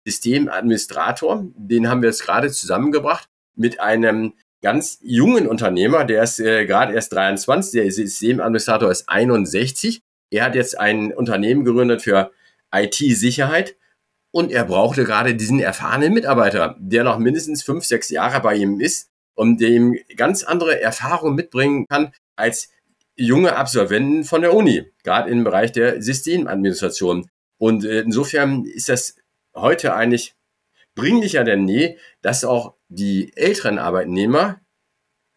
Systemadministrator, 0.05 1.45
den 1.55 1.89
haben 1.89 2.01
wir 2.01 2.09
jetzt 2.09 2.23
gerade 2.23 2.51
zusammengebracht 2.51 3.29
mit 3.55 3.79
einem 3.79 4.33
ganz 4.61 4.99
jungen 5.01 5.47
Unternehmer, 5.47 6.03
der 6.03 6.23
ist 6.23 6.39
äh, 6.39 6.65
gerade 6.65 6.93
erst 6.93 7.13
23, 7.13 7.81
der 7.81 7.91
Systemadministrator 7.91 8.89
ist 8.89 9.07
61. 9.07 10.01
Er 10.31 10.45
hat 10.45 10.55
jetzt 10.55 10.79
ein 10.79 11.13
Unternehmen 11.13 11.63
gegründet 11.63 12.01
für 12.01 12.31
IT-Sicherheit 12.73 13.75
und 14.31 14.51
er 14.51 14.65
brauchte 14.65 15.03
gerade 15.03 15.35
diesen 15.35 15.59
erfahrenen 15.59 16.13
Mitarbeiter, 16.13 16.75
der 16.79 17.03
noch 17.03 17.19
mindestens 17.19 17.63
fünf, 17.63 17.85
sechs 17.85 18.09
Jahre 18.09 18.41
bei 18.41 18.55
ihm 18.55 18.79
ist 18.79 19.09
und 19.37 19.61
dem 19.61 19.95
ganz 20.15 20.43
andere 20.43 20.81
Erfahrungen 20.81 21.35
mitbringen 21.35 21.85
kann 21.87 22.11
als 22.35 22.69
junge 23.15 23.55
Absolventen 23.55 24.23
von 24.23 24.41
der 24.41 24.53
Uni, 24.53 24.91
gerade 25.03 25.29
im 25.29 25.43
Bereich 25.43 25.71
der 25.71 26.01
Systemadministration. 26.01 27.29
Und 27.59 27.85
äh, 27.85 28.01
insofern 28.01 28.65
ist 28.65 28.89
das 28.89 29.15
heute 29.55 29.93
eigentlich 29.93 30.33
dringlicher 30.95 31.43
denn 31.43 31.65
nie, 31.65 31.97
dass 32.21 32.43
auch 32.43 32.73
die 32.89 33.31
älteren 33.35 33.77
Arbeitnehmer 33.77 34.59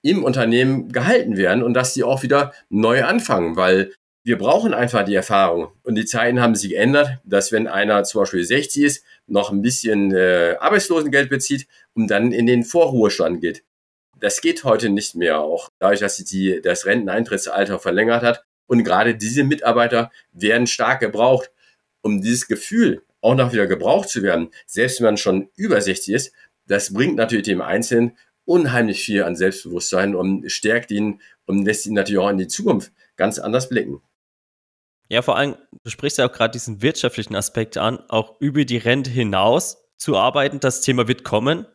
im 0.02 0.24
Unternehmen 0.24 0.90
gehalten 0.92 1.36
werden 1.36 1.62
und 1.62 1.74
dass 1.74 1.92
sie 1.92 2.02
auch 2.02 2.22
wieder 2.22 2.54
neu 2.70 3.04
anfangen, 3.04 3.56
weil 3.56 3.92
wir 4.24 4.38
brauchen 4.38 4.72
einfach 4.72 5.04
die 5.04 5.14
Erfahrung. 5.14 5.68
Und 5.82 5.96
die 5.96 6.04
Zeiten 6.06 6.40
haben 6.40 6.54
sich 6.54 6.70
geändert, 6.70 7.18
dass 7.24 7.52
wenn 7.52 7.66
einer 7.66 8.04
zum 8.04 8.22
Beispiel 8.22 8.44
60 8.44 8.82
ist, 8.82 9.04
noch 9.26 9.50
ein 9.50 9.62
bisschen 9.62 10.14
äh, 10.14 10.56
Arbeitslosengeld 10.58 11.28
bezieht 11.28 11.66
und 11.94 12.08
dann 12.10 12.32
in 12.32 12.46
den 12.46 12.64
Vorruhestand 12.64 13.40
geht. 13.40 13.62
Das 14.20 14.40
geht 14.40 14.64
heute 14.64 14.90
nicht 14.90 15.14
mehr, 15.14 15.40
auch 15.40 15.70
dadurch, 15.78 16.00
dass 16.00 16.16
sich 16.16 16.26
die, 16.26 16.60
das 16.62 16.86
Renteneintrittsalter 16.86 17.78
verlängert 17.78 18.22
hat. 18.22 18.44
Und 18.66 18.84
gerade 18.84 19.16
diese 19.16 19.44
Mitarbeiter 19.44 20.10
werden 20.32 20.66
stark 20.66 21.00
gebraucht, 21.00 21.50
um 22.02 22.22
dieses 22.22 22.46
Gefühl 22.46 23.02
auch 23.20 23.34
noch 23.34 23.52
wieder 23.52 23.66
gebraucht 23.66 24.08
zu 24.08 24.22
werden, 24.22 24.50
selbst 24.66 25.00
wenn 25.00 25.06
man 25.06 25.16
schon 25.16 25.48
über 25.56 25.80
60 25.80 26.14
ist. 26.14 26.32
Das 26.66 26.92
bringt 26.92 27.16
natürlich 27.16 27.44
dem 27.44 27.60
Einzelnen 27.60 28.16
unheimlich 28.44 29.02
viel 29.04 29.24
an 29.24 29.36
Selbstbewusstsein 29.36 30.14
und 30.14 30.50
stärkt 30.50 30.90
ihn 30.90 31.20
und 31.46 31.64
lässt 31.64 31.86
ihn 31.86 31.94
natürlich 31.94 32.18
auch 32.18 32.30
in 32.30 32.38
die 32.38 32.48
Zukunft 32.48 32.92
ganz 33.16 33.38
anders 33.38 33.68
blicken. 33.68 34.00
Ja, 35.08 35.22
vor 35.22 35.36
allem, 35.36 35.56
du 35.82 35.90
sprichst 35.90 36.18
ja 36.18 36.26
auch 36.26 36.32
gerade 36.32 36.52
diesen 36.52 36.82
wirtschaftlichen 36.82 37.34
Aspekt 37.34 37.76
an, 37.76 37.98
auch 38.08 38.40
über 38.40 38.64
die 38.64 38.76
Rente 38.76 39.10
hinaus 39.10 39.84
zu 39.96 40.16
arbeiten. 40.16 40.60
Das 40.60 40.80
Thema 40.80 41.08
wird 41.08 41.24
kommen. 41.24 41.66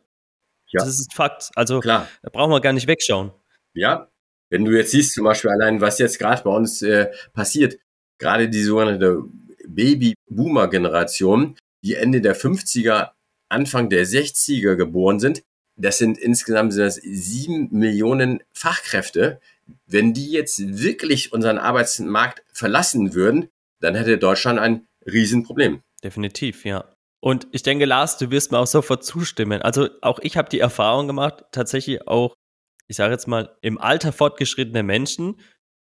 Ja. 0.68 0.84
Das 0.84 0.88
ist 0.88 1.12
Fakt. 1.14 1.50
Also 1.54 1.80
Klar. 1.80 2.08
da 2.22 2.30
brauchen 2.30 2.50
wir 2.50 2.60
gar 2.60 2.72
nicht 2.72 2.86
wegschauen. 2.86 3.32
Ja, 3.74 4.08
wenn 4.50 4.64
du 4.64 4.72
jetzt 4.72 4.92
siehst, 4.92 5.14
zum 5.14 5.24
Beispiel 5.24 5.50
allein, 5.50 5.80
was 5.80 5.98
jetzt 5.98 6.18
gerade 6.18 6.42
bei 6.42 6.50
uns 6.50 6.82
äh, 6.82 7.10
passiert, 7.32 7.78
gerade 8.18 8.48
die 8.48 8.62
sogenannte 8.62 9.22
Baby-Boomer-Generation, 9.66 11.56
die 11.82 11.94
Ende 11.94 12.20
der 12.20 12.36
50er, 12.36 13.10
Anfang 13.48 13.90
der 13.90 14.06
60er 14.06 14.74
geboren 14.74 15.20
sind. 15.20 15.42
Das 15.76 15.98
sind 15.98 16.18
insgesamt 16.18 16.72
sind 16.72 16.84
das 16.84 16.96
sieben 16.96 17.68
Millionen 17.70 18.42
Fachkräfte. 18.52 19.40
Wenn 19.86 20.14
die 20.14 20.30
jetzt 20.30 20.58
wirklich 20.82 21.32
unseren 21.32 21.58
Arbeitsmarkt 21.58 22.42
verlassen 22.52 23.14
würden, 23.14 23.48
dann 23.80 23.94
hätte 23.94 24.18
Deutschland 24.18 24.58
ein 24.58 24.86
Riesenproblem. 25.04 25.82
Definitiv, 26.02 26.64
ja. 26.64 26.95
Und 27.26 27.48
ich 27.50 27.64
denke, 27.64 27.86
Lars, 27.86 28.18
du 28.18 28.30
wirst 28.30 28.52
mir 28.52 28.60
auch 28.60 28.68
sofort 28.68 29.04
zustimmen. 29.04 29.60
Also 29.60 29.88
auch 30.00 30.20
ich 30.20 30.36
habe 30.36 30.48
die 30.48 30.60
Erfahrung 30.60 31.08
gemacht, 31.08 31.44
tatsächlich 31.50 32.06
auch, 32.06 32.36
ich 32.86 32.94
sage 32.94 33.14
jetzt 33.14 33.26
mal, 33.26 33.58
im 33.62 33.78
Alter 33.78 34.12
fortgeschrittene 34.12 34.84
Menschen 34.84 35.40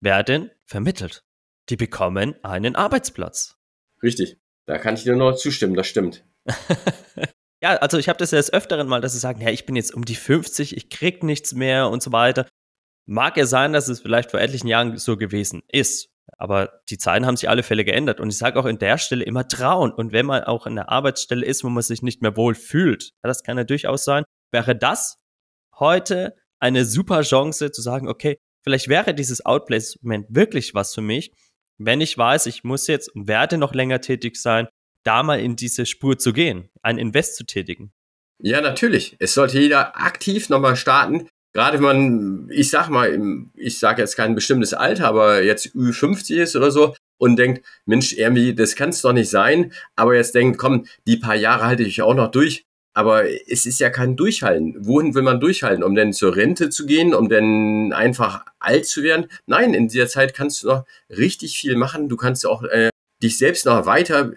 werden 0.01 0.49
vermittelt. 0.65 1.21
Die 1.69 1.75
bekommen 1.75 2.43
einen 2.43 2.75
Arbeitsplatz. 2.75 3.55
Richtig. 4.01 4.39
Da 4.65 4.79
kann 4.79 4.95
ich 4.95 5.03
dir 5.03 5.15
nur 5.15 5.35
zustimmen, 5.35 5.75
das 5.75 5.85
stimmt. 5.85 6.25
ja, 7.61 7.75
also 7.75 7.99
ich 7.99 8.09
habe 8.09 8.17
das 8.17 8.31
ja 8.31 8.39
des 8.39 8.51
Öfteren 8.51 8.87
mal, 8.87 9.01
dass 9.01 9.13
sie 9.13 9.19
sagen, 9.19 9.39
ja, 9.39 9.51
ich 9.51 9.67
bin 9.67 9.75
jetzt 9.75 9.93
um 9.93 10.05
die 10.05 10.15
50, 10.15 10.75
ich 10.75 10.89
krieg 10.89 11.21
nichts 11.21 11.53
mehr 11.53 11.91
und 11.91 12.01
so 12.01 12.11
weiter. 12.11 12.47
Mag 13.05 13.37
ja 13.37 13.45
sein, 13.45 13.73
dass 13.73 13.89
es 13.89 13.99
vielleicht 13.99 14.31
vor 14.31 14.39
etlichen 14.39 14.69
Jahren 14.69 14.97
so 14.97 15.17
gewesen 15.17 15.61
ist. 15.67 16.09
Aber 16.37 16.81
die 16.89 16.97
Zeiten 16.97 17.25
haben 17.25 17.37
sich 17.37 17.49
alle 17.49 17.63
Fälle 17.63 17.85
geändert. 17.85 18.19
Und 18.19 18.29
ich 18.29 18.37
sage 18.37 18.59
auch 18.59 18.65
in 18.65 18.79
der 18.79 18.97
Stelle 18.97 19.23
immer 19.23 19.47
trauen. 19.47 19.91
Und 19.91 20.11
wenn 20.11 20.25
man 20.25 20.43
auch 20.43 20.67
in 20.67 20.75
der 20.75 20.89
Arbeitsstelle 20.89 21.45
ist, 21.45 21.63
wo 21.63 21.69
man 21.69 21.83
sich 21.83 22.01
nicht 22.01 22.21
mehr 22.21 22.35
wohl 22.35 22.55
fühlt, 22.55 23.11
das 23.23 23.43
kann 23.43 23.57
ja 23.57 23.63
durchaus 23.63 24.03
sein, 24.03 24.23
wäre 24.51 24.75
das 24.75 25.17
heute 25.79 26.35
eine 26.59 26.85
super 26.85 27.21
Chance 27.21 27.71
zu 27.71 27.81
sagen, 27.81 28.07
okay, 28.07 28.37
vielleicht 28.63 28.87
wäre 28.87 29.13
dieses 29.13 29.45
Outplacement 29.45 30.27
wirklich 30.29 30.73
was 30.73 30.93
für 30.93 31.01
mich, 31.01 31.31
wenn 31.77 32.01
ich 32.01 32.17
weiß, 32.17 32.47
ich 32.47 32.63
muss 32.63 32.87
jetzt 32.87 33.13
und 33.13 33.27
werde 33.27 33.57
noch 33.57 33.73
länger 33.73 34.01
tätig 34.01 34.35
sein, 34.37 34.67
da 35.03 35.23
mal 35.23 35.39
in 35.39 35.55
diese 35.55 35.85
Spur 35.85 36.17
zu 36.17 36.33
gehen, 36.33 36.69
ein 36.81 36.97
Invest 36.97 37.35
zu 37.35 37.45
tätigen. 37.45 37.93
Ja, 38.39 38.61
natürlich. 38.61 39.15
Es 39.19 39.33
sollte 39.33 39.59
jeder 39.59 39.99
aktiv 39.99 40.49
nochmal 40.49 40.75
starten, 40.75 41.29
gerade 41.57 41.79
wenn 41.79 41.83
man, 41.83 42.49
ich 42.51 42.69
sag 42.69 42.87
mal, 42.89 43.19
ich 43.55 43.79
sage 43.79 43.99
jetzt 43.99 44.15
kein 44.15 44.35
bestimmtes 44.35 44.75
Alter, 44.75 45.07
aber 45.07 45.41
jetzt 45.41 45.65
Ü50 45.73 46.35
ist 46.35 46.55
oder 46.55 46.69
so 46.69 46.93
und 47.17 47.35
denkt, 47.35 47.65
Mensch, 47.87 48.13
irgendwie, 48.13 48.53
das 48.53 48.75
kann 48.75 48.89
es 48.89 49.01
doch 49.01 49.11
nicht 49.11 49.31
sein, 49.31 49.73
aber 49.95 50.15
jetzt 50.15 50.35
denkt, 50.35 50.59
komm, 50.59 50.85
die 51.07 51.17
paar 51.17 51.33
Jahre 51.33 51.65
halte 51.65 51.81
ich 51.81 52.03
auch 52.03 52.13
noch 52.13 52.29
durch. 52.29 52.65
Aber 52.93 53.23
es 53.27 53.65
ist 53.65 53.79
ja 53.79 53.89
kein 53.89 54.15
Durchhalten. 54.15 54.75
Wohin 54.79 55.15
will 55.15 55.23
man 55.23 55.39
durchhalten? 55.39 55.83
Um 55.83 55.95
denn 55.95 56.13
zur 56.13 56.35
Rente 56.35 56.69
zu 56.69 56.85
gehen? 56.85 57.13
Um 57.13 57.29
denn 57.29 57.91
einfach 57.93 58.45
alt 58.59 58.87
zu 58.87 59.03
werden? 59.03 59.27
Nein, 59.47 59.75
in 59.75 59.87
dieser 59.87 60.07
Zeit 60.07 60.35
kannst 60.35 60.63
du 60.63 60.67
noch 60.67 60.85
richtig 61.09 61.57
viel 61.59 61.75
machen. 61.75 62.09
Du 62.09 62.17
kannst 62.17 62.45
auch 62.45 62.63
äh, 62.63 62.89
dich 63.21 63.37
selbst 63.37 63.65
noch 63.65 63.85
weiter 63.85 64.31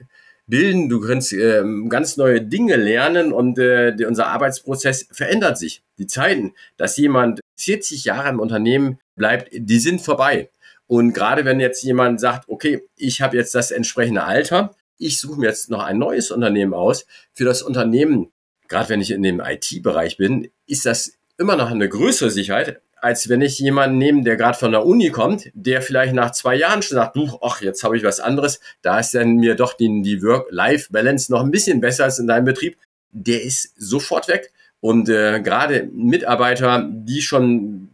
bilden, 0.51 0.89
du 0.89 1.01
kannst 1.01 1.33
äh, 1.33 1.63
ganz 1.89 2.17
neue 2.17 2.43
Dinge 2.43 2.77
lernen 2.77 3.33
und 3.33 3.59
äh, 3.59 3.95
die, 3.95 4.05
unser 4.05 4.27
Arbeitsprozess 4.27 5.09
verändert 5.11 5.57
sich. 5.57 5.83
Die 5.99 6.07
Zeiten, 6.07 6.53
dass 6.77 6.97
jemand 6.97 7.41
40 7.57 8.05
Jahre 8.05 8.29
im 8.29 8.41
Unternehmen 8.41 8.99
bleibt, 9.17 9.49
die 9.53 9.79
sind 9.79 10.01
vorbei. 10.01 10.51
Und 10.87 11.13
gerade 11.13 11.45
wenn 11.45 11.61
jetzt 11.61 11.83
jemand 11.83 12.21
sagt, 12.21 12.49
okay, 12.49 12.83
ich 12.97 13.23
habe 13.23 13.37
jetzt 13.37 13.55
das 13.55 13.71
entsprechende 13.71 14.25
Alter, 14.25 14.75
ich 14.99 15.19
suche 15.21 15.41
mir 15.41 15.47
jetzt 15.47 15.71
noch 15.71 15.83
ein 15.83 15.99
neues 15.99 16.31
Unternehmen 16.31 16.75
aus. 16.75 17.07
Für 17.33 17.45
das 17.45 17.63
Unternehmen, 17.63 18.33
gerade 18.69 18.91
wenn 18.91 19.01
ich 19.01 19.13
in 19.13 19.23
dem 19.23 19.41
IT-Bereich 19.41 20.17
bin, 20.17 20.51
ist 20.67 20.85
das 20.85 21.15
immer 21.39 21.57
noch 21.57 21.71
eine 21.71 21.89
größere 21.89 22.31
Sicherheit, 22.31 22.83
als 23.03 23.29
wenn 23.29 23.41
ich 23.41 23.59
jemanden 23.59 23.99
nehme, 23.99 24.23
der 24.23 24.37
gerade 24.37 24.59
von 24.59 24.73
der 24.73 24.87
Uni 24.87 25.11
kommt, 25.11 25.51
der 25.55 25.83
vielleicht 25.83 26.15
nach 26.15 26.33
zwei 26.33 26.57
Jahren 26.57 26.83
schon 26.83 26.97
sagt, 26.97 27.17
du, 27.17 27.39
ach, 27.43 27.61
jetzt 27.61 27.83
habe 27.85 27.97
ich 27.97 28.05
was 28.05 28.21
anderes, 28.21 28.61
da 28.83 28.99
ist 28.99 29.15
dann 29.15 29.37
mir 29.37 29.55
doch 29.55 29.75
die, 29.75 30.03
die 30.03 30.23
Work-Life-Balance 30.23 31.33
noch 31.33 31.43
ein 31.43 31.51
bisschen 31.51 31.81
besser 31.81 32.05
als 32.05 32.19
in 32.19 32.27
deinem 32.27 32.45
Betrieb, 32.45 32.77
der 33.13 33.43
ist 33.43 33.75
sofort 33.77 34.29
weg. 34.29 34.53
Und 34.81 35.09
äh, 35.09 35.41
gerade 35.41 35.89
Mitarbeiter, 35.93 36.89
die 36.91 37.21
schon 37.21 37.91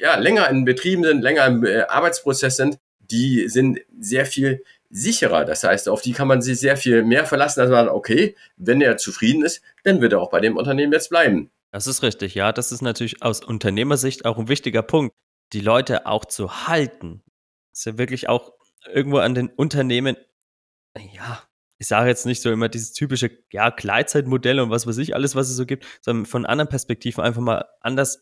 ja, 0.00 0.16
länger 0.16 0.48
in 0.48 0.64
Betrieben 0.64 1.04
sind, 1.04 1.22
länger 1.22 1.46
im 1.46 1.64
äh, 1.64 1.82
Arbeitsprozess 1.82 2.56
sind, 2.56 2.78
die 3.10 3.48
sind 3.48 3.80
sehr 3.98 4.24
viel 4.24 4.62
sicherer. 4.88 5.44
Das 5.44 5.64
heißt, 5.64 5.88
auf 5.88 6.02
die 6.02 6.12
kann 6.12 6.28
man 6.28 6.42
sich 6.42 6.58
sehr 6.58 6.76
viel 6.76 7.04
mehr 7.04 7.26
verlassen, 7.26 7.60
als 7.60 7.70
man, 7.70 7.88
okay, 7.88 8.34
wenn 8.56 8.80
er 8.80 8.96
zufrieden 8.96 9.44
ist, 9.44 9.62
dann 9.84 10.00
wird 10.00 10.12
er 10.12 10.20
auch 10.20 10.30
bei 10.30 10.40
dem 10.40 10.56
Unternehmen 10.56 10.92
jetzt 10.92 11.10
bleiben. 11.10 11.50
Das 11.72 11.86
ist 11.86 12.02
richtig, 12.02 12.34
ja. 12.34 12.52
Das 12.52 12.72
ist 12.72 12.82
natürlich 12.82 13.22
aus 13.22 13.44
Unternehmersicht 13.44 14.24
auch 14.24 14.38
ein 14.38 14.48
wichtiger 14.48 14.82
Punkt, 14.82 15.14
die 15.52 15.60
Leute 15.60 16.06
auch 16.06 16.24
zu 16.24 16.66
halten. 16.66 17.22
Das 17.70 17.80
ist 17.80 17.84
ja 17.86 17.98
wirklich 17.98 18.28
auch 18.28 18.52
irgendwo 18.92 19.18
an 19.18 19.34
den 19.34 19.48
Unternehmen, 19.48 20.16
ja, 21.12 21.42
ich 21.78 21.86
sage 21.86 22.08
jetzt 22.08 22.26
nicht 22.26 22.42
so 22.42 22.50
immer 22.50 22.68
dieses 22.68 22.92
typische, 22.92 23.30
ja, 23.52 23.70
Gleitzeitmodell 23.70 24.60
und 24.60 24.70
was 24.70 24.86
weiß 24.86 24.98
ich, 24.98 25.14
alles, 25.14 25.34
was 25.34 25.48
es 25.48 25.56
so 25.56 25.64
gibt, 25.64 25.86
sondern 26.02 26.26
von 26.26 26.44
anderen 26.44 26.68
Perspektiven 26.68 27.24
einfach 27.24 27.40
mal 27.40 27.64
anders 27.80 28.20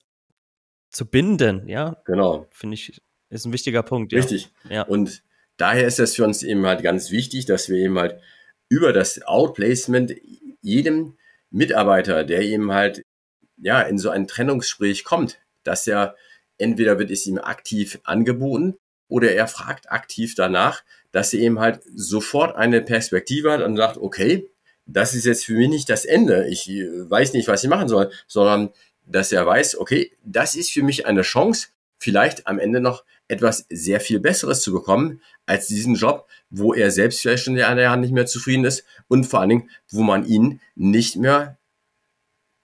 zu 0.90 1.06
binden, 1.06 1.68
ja. 1.68 2.00
Genau. 2.04 2.46
Finde 2.50 2.74
ich, 2.74 3.02
ist 3.30 3.46
ein 3.46 3.52
wichtiger 3.52 3.82
Punkt. 3.82 4.12
Ja. 4.12 4.20
Richtig. 4.20 4.50
Ja. 4.68 4.82
Und 4.82 5.22
daher 5.56 5.86
ist 5.86 5.98
es 5.98 6.14
für 6.14 6.24
uns 6.24 6.42
eben 6.42 6.64
halt 6.66 6.82
ganz 6.82 7.10
wichtig, 7.10 7.46
dass 7.46 7.68
wir 7.68 7.78
eben 7.78 7.98
halt 7.98 8.20
über 8.68 8.92
das 8.92 9.22
Outplacement 9.22 10.14
jedem 10.60 11.16
Mitarbeiter, 11.50 12.24
der 12.24 12.42
eben 12.42 12.72
halt 12.72 13.02
ja, 13.60 13.80
in 13.82 13.98
so 13.98 14.10
ein 14.10 14.26
Trennungsgespräch 14.26 15.04
kommt, 15.04 15.38
dass 15.64 15.86
er 15.86 16.16
entweder 16.58 16.98
wird 16.98 17.10
es 17.10 17.26
ihm 17.26 17.38
aktiv 17.38 18.00
angeboten 18.04 18.76
oder 19.08 19.32
er 19.32 19.46
fragt 19.46 19.90
aktiv 19.90 20.34
danach, 20.34 20.82
dass 21.12 21.32
er 21.32 21.40
eben 21.40 21.60
halt 21.60 21.80
sofort 21.94 22.56
eine 22.56 22.82
Perspektive 22.82 23.52
hat 23.52 23.62
und 23.62 23.76
sagt, 23.76 23.96
okay, 23.96 24.48
das 24.86 25.14
ist 25.14 25.24
jetzt 25.24 25.44
für 25.44 25.54
mich 25.54 25.68
nicht 25.68 25.90
das 25.90 26.04
Ende. 26.04 26.48
Ich 26.48 26.68
äh, 26.68 27.10
weiß 27.10 27.32
nicht, 27.32 27.48
was 27.48 27.62
ich 27.62 27.70
machen 27.70 27.88
soll, 27.88 28.10
sondern 28.26 28.70
dass 29.06 29.32
er 29.32 29.46
weiß, 29.46 29.78
okay, 29.78 30.12
das 30.24 30.54
ist 30.54 30.70
für 30.70 30.82
mich 30.82 31.06
eine 31.06 31.22
Chance, 31.22 31.68
vielleicht 31.98 32.46
am 32.46 32.58
Ende 32.58 32.80
noch 32.80 33.04
etwas 33.26 33.66
sehr 33.68 34.00
viel 34.00 34.20
Besseres 34.20 34.60
zu 34.62 34.72
bekommen 34.72 35.20
als 35.46 35.66
diesen 35.66 35.94
Job, 35.94 36.28
wo 36.50 36.72
er 36.72 36.90
selbst 36.90 37.20
vielleicht 37.20 37.44
schon 37.44 37.58
eine 37.58 37.82
Jahr 37.82 37.96
nicht 37.96 38.12
mehr 38.12 38.26
zufrieden 38.26 38.64
ist 38.64 38.84
und 39.08 39.24
vor 39.24 39.40
allen 39.40 39.48
Dingen, 39.50 39.70
wo 39.90 40.02
man 40.02 40.26
ihn 40.26 40.60
nicht 40.74 41.16
mehr 41.16 41.58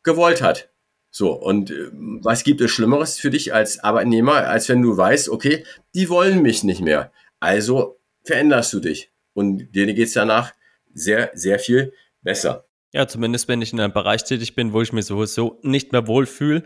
gewollt 0.03 0.43
hat. 0.43 0.71
So, 1.17 1.33
und 1.33 1.71
äh, 1.71 1.91
was 1.93 2.43
gibt 2.43 2.61
es 2.61 2.73
Schlimmeres 2.73 3.21
für 3.21 3.31
dich 3.31 3.55
als 3.55 3.79
Arbeitnehmer, 3.79 4.49
als 4.49 4.69
wenn 4.69 4.83
du 4.83 4.97
weißt, 4.97 5.29
okay, 5.29 5.65
die 5.95 6.09
wollen 6.09 6.43
mich 6.43 6.65
nicht 6.65 6.81
mehr. 6.81 7.13
Also 7.39 8.01
veränderst 8.25 8.73
du 8.73 8.81
dich. 8.81 9.13
Und 9.33 9.73
dir 9.77 9.87
geht 9.87 10.09
es 10.09 10.15
danach 10.15 10.55
sehr, 10.93 11.31
sehr 11.35 11.61
viel 11.61 11.93
besser. 12.23 12.65
Ja, 12.93 13.07
zumindest 13.07 13.47
wenn 13.47 13.63
ich 13.63 13.73
in 13.73 13.79
einem 13.79 13.93
Bereich 13.93 14.25
tätig 14.25 14.57
bin, 14.57 14.73
wo 14.73 14.83
ich 14.83 14.93
mich 14.93 15.07
sowieso 15.07 15.61
nicht 15.63 15.93
mehr 15.93 16.09
wohlfühle, 16.09 16.65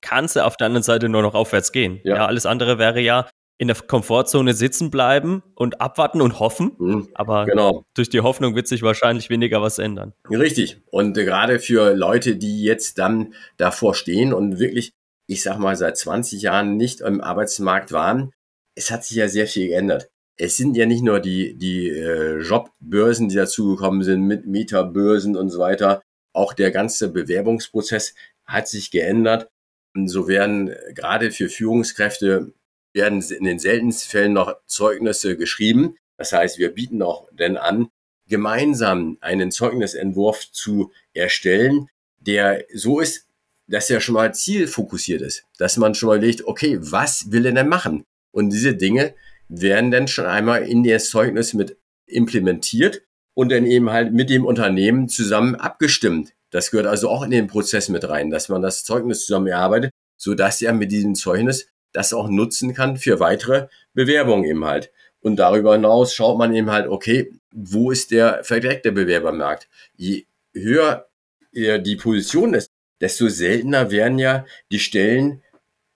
kann 0.00 0.24
es 0.24 0.36
auf 0.36 0.56
der 0.56 0.66
anderen 0.66 0.82
Seite 0.82 1.08
nur 1.08 1.22
noch 1.22 1.34
aufwärts 1.34 1.70
gehen. 1.70 2.00
Ja. 2.02 2.16
ja, 2.16 2.26
alles 2.26 2.46
andere 2.46 2.80
wäre 2.80 3.00
ja, 3.00 3.28
in 3.60 3.68
der 3.68 3.76
Komfortzone 3.76 4.54
sitzen 4.54 4.90
bleiben 4.90 5.42
und 5.54 5.82
abwarten 5.82 6.22
und 6.22 6.40
hoffen. 6.40 6.72
Mhm, 6.78 7.08
Aber 7.12 7.44
genau. 7.44 7.84
durch 7.92 8.08
die 8.08 8.22
Hoffnung 8.22 8.54
wird 8.54 8.66
sich 8.66 8.80
wahrscheinlich 8.80 9.28
weniger 9.28 9.60
was 9.60 9.78
ändern. 9.78 10.14
Richtig. 10.30 10.80
Und 10.90 11.12
gerade 11.12 11.58
für 11.58 11.94
Leute, 11.94 12.36
die 12.36 12.62
jetzt 12.62 12.96
dann 12.96 13.34
davor 13.58 13.94
stehen 13.94 14.32
und 14.32 14.58
wirklich, 14.58 14.94
ich 15.26 15.42
sag 15.42 15.58
mal, 15.58 15.76
seit 15.76 15.98
20 15.98 16.40
Jahren 16.40 16.78
nicht 16.78 17.02
im 17.02 17.20
Arbeitsmarkt 17.20 17.92
waren, 17.92 18.32
es 18.76 18.90
hat 18.90 19.04
sich 19.04 19.18
ja 19.18 19.28
sehr 19.28 19.46
viel 19.46 19.68
geändert. 19.68 20.08
Es 20.38 20.56
sind 20.56 20.74
ja 20.74 20.86
nicht 20.86 21.02
nur 21.02 21.20
die, 21.20 21.58
die 21.58 21.90
äh, 21.90 22.40
Jobbörsen, 22.40 23.28
die 23.28 23.36
dazugekommen 23.36 24.02
sind 24.04 24.22
mit 24.22 24.46
Mieterbörsen 24.46 25.36
und 25.36 25.50
so 25.50 25.58
weiter. 25.58 26.00
Auch 26.32 26.54
der 26.54 26.70
ganze 26.70 27.12
Bewerbungsprozess 27.12 28.14
hat 28.46 28.68
sich 28.68 28.90
geändert. 28.90 29.50
Und 29.94 30.08
so 30.08 30.28
werden 30.28 30.74
gerade 30.94 31.30
für 31.30 31.50
Führungskräfte 31.50 32.54
werden 32.92 33.22
in 33.22 33.44
den 33.44 33.58
seltensten 33.58 34.10
Fällen 34.10 34.32
noch 34.32 34.56
Zeugnisse 34.66 35.36
geschrieben. 35.36 35.96
Das 36.16 36.32
heißt, 36.32 36.58
wir 36.58 36.74
bieten 36.74 37.02
auch 37.02 37.28
denn 37.32 37.56
an, 37.56 37.88
gemeinsam 38.28 39.18
einen 39.20 39.50
Zeugnisentwurf 39.50 40.50
zu 40.52 40.92
erstellen, 41.12 41.88
der 42.18 42.64
so 42.72 43.00
ist, 43.00 43.26
dass 43.66 43.90
er 43.90 44.00
schon 44.00 44.14
mal 44.14 44.34
zielfokussiert 44.34 45.22
ist, 45.22 45.44
dass 45.58 45.76
man 45.76 45.94
schon 45.94 46.08
mal 46.08 46.20
legt, 46.20 46.44
okay, 46.46 46.78
was 46.80 47.30
will 47.30 47.46
er 47.46 47.52
denn 47.52 47.68
machen? 47.68 48.04
Und 48.32 48.50
diese 48.50 48.74
Dinge 48.74 49.14
werden 49.48 49.90
dann 49.90 50.08
schon 50.08 50.26
einmal 50.26 50.62
in 50.62 50.82
das 50.82 51.10
Zeugnis 51.10 51.54
mit 51.54 51.76
implementiert 52.06 53.02
und 53.34 53.50
dann 53.50 53.66
eben 53.66 53.90
halt 53.90 54.12
mit 54.12 54.30
dem 54.30 54.44
Unternehmen 54.44 55.08
zusammen 55.08 55.54
abgestimmt. 55.54 56.32
Das 56.50 56.70
gehört 56.70 56.88
also 56.88 57.08
auch 57.08 57.22
in 57.22 57.30
den 57.30 57.46
Prozess 57.46 57.88
mit 57.88 58.08
rein, 58.08 58.30
dass 58.30 58.48
man 58.48 58.62
das 58.62 58.84
Zeugnis 58.84 59.24
zusammen 59.24 59.46
erarbeitet, 59.46 59.92
so 60.16 60.34
dass 60.34 60.60
er 60.60 60.72
mit 60.72 60.90
diesem 60.90 61.14
Zeugnis 61.14 61.68
das 61.92 62.12
auch 62.12 62.28
nutzen 62.28 62.74
kann 62.74 62.96
für 62.96 63.20
weitere 63.20 63.68
Bewerbungen 63.94 64.44
eben 64.44 64.64
halt. 64.64 64.92
Und 65.20 65.36
darüber 65.36 65.74
hinaus 65.74 66.14
schaut 66.14 66.38
man 66.38 66.54
eben 66.54 66.70
halt, 66.70 66.88
okay, 66.88 67.32
wo 67.52 67.90
ist 67.90 68.10
der 68.10 68.42
verdeckte 68.44 68.92
Bewerbermarkt? 68.92 69.68
Je 69.96 70.24
höher 70.54 71.08
die 71.52 71.96
Position 71.96 72.54
ist, 72.54 72.70
desto 73.00 73.28
seltener 73.28 73.90
werden 73.90 74.18
ja 74.18 74.46
die 74.70 74.78
Stellen 74.78 75.42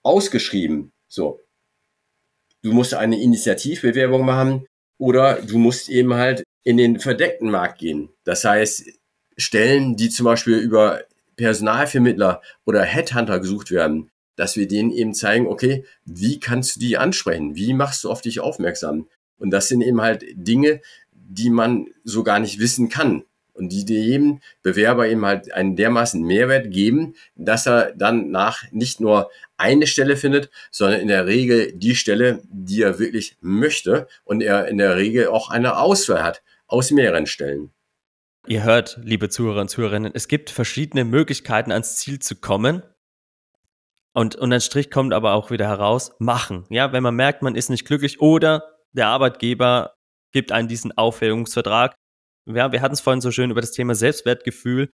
ausgeschrieben. 0.03 0.91
So. 1.07 1.41
Du 2.61 2.73
musst 2.73 2.93
eine 2.93 3.21
Initiativbewerbung 3.21 4.25
machen 4.25 4.67
oder 4.97 5.41
du 5.41 5.57
musst 5.57 5.87
eben 5.87 6.13
halt 6.15 6.43
in 6.63 6.77
den 6.77 6.99
verdeckten 6.99 7.49
Markt 7.51 7.79
gehen. 7.79 8.09
Das 8.23 8.43
heißt, 8.43 8.85
Stellen, 9.37 9.95
die 9.95 10.09
zum 10.09 10.25
Beispiel 10.25 10.57
über 10.57 11.03
Personalvermittler 11.35 12.41
oder 12.65 12.83
Headhunter 12.83 13.39
gesucht 13.39 13.71
werden, 13.71 14.09
dass 14.35 14.55
wir 14.55 14.67
denen 14.67 14.91
eben 14.91 15.13
zeigen, 15.13 15.47
okay, 15.47 15.85
wie 16.05 16.39
kannst 16.39 16.75
du 16.75 16.79
die 16.79 16.97
ansprechen? 16.97 17.55
Wie 17.55 17.73
machst 17.73 18.03
du 18.03 18.09
auf 18.09 18.21
dich 18.21 18.39
aufmerksam? 18.39 19.07
Und 19.37 19.51
das 19.51 19.67
sind 19.67 19.81
eben 19.81 20.01
halt 20.01 20.25
Dinge, 20.33 20.81
die 21.11 21.49
man 21.49 21.87
so 22.03 22.23
gar 22.23 22.39
nicht 22.39 22.59
wissen 22.59 22.89
kann. 22.89 23.23
Und 23.53 23.69
die 23.69 23.85
dem 23.85 24.41
Bewerber 24.63 25.07
eben 25.07 25.25
halt 25.25 25.53
einen 25.53 25.77
dermaßen 25.77 26.21
Mehrwert 26.21 26.71
geben, 26.71 27.15
dass 27.35 27.65
er 27.65 27.93
dann 27.95 28.29
nach 28.29 28.69
nicht 28.71 28.99
nur 28.99 29.31
eine 29.55 29.87
Stelle 29.87 30.17
findet, 30.17 30.49
sondern 30.71 30.99
in 30.99 31.07
der 31.07 31.25
Regel 31.25 31.71
die 31.73 31.95
Stelle, 31.95 32.41
die 32.49 32.81
er 32.81 32.99
wirklich 32.99 33.37
möchte 33.39 34.07
und 34.25 34.41
er 34.41 34.67
in 34.67 34.77
der 34.77 34.97
Regel 34.97 35.27
auch 35.27 35.49
eine 35.49 35.77
Auswahl 35.77 36.21
hat 36.21 36.43
aus 36.67 36.91
mehreren 36.91 37.27
Stellen. 37.27 37.71
Ihr 38.47 38.63
hört, 38.63 38.99
liebe 39.01 39.29
Zuhörer 39.29 39.61
und 39.61 39.69
Zuhörerinnen, 39.69 40.11
es 40.13 40.27
gibt 40.27 40.49
verschiedene 40.49 41.05
Möglichkeiten 41.05 41.71
ans 41.71 41.95
Ziel 41.95 42.19
zu 42.19 42.35
kommen. 42.35 42.83
Und 44.15 44.35
unterm 44.35 44.61
Strich 44.61 44.89
kommt 44.91 45.13
aber 45.13 45.33
auch 45.33 45.51
wieder 45.51 45.67
heraus, 45.67 46.15
machen. 46.19 46.65
Ja, 46.69 46.93
wenn 46.93 47.03
man 47.03 47.15
merkt, 47.15 47.41
man 47.41 47.55
ist 47.55 47.69
nicht 47.69 47.85
glücklich 47.85 48.21
oder 48.21 48.63
der 48.93 49.07
Arbeitgeber 49.07 49.95
gibt 50.31 50.53
einen 50.53 50.69
diesen 50.69 50.97
Aufhebungsvertrag. 50.97 51.95
Ja, 52.45 52.71
wir 52.71 52.81
hatten 52.81 52.93
es 52.93 53.01
vorhin 53.01 53.19
so 53.19 53.31
schön 53.31 53.51
über 53.51 53.59
das 53.59 53.71
Thema 53.71 53.93
Selbstwertgefühl. 53.93 54.89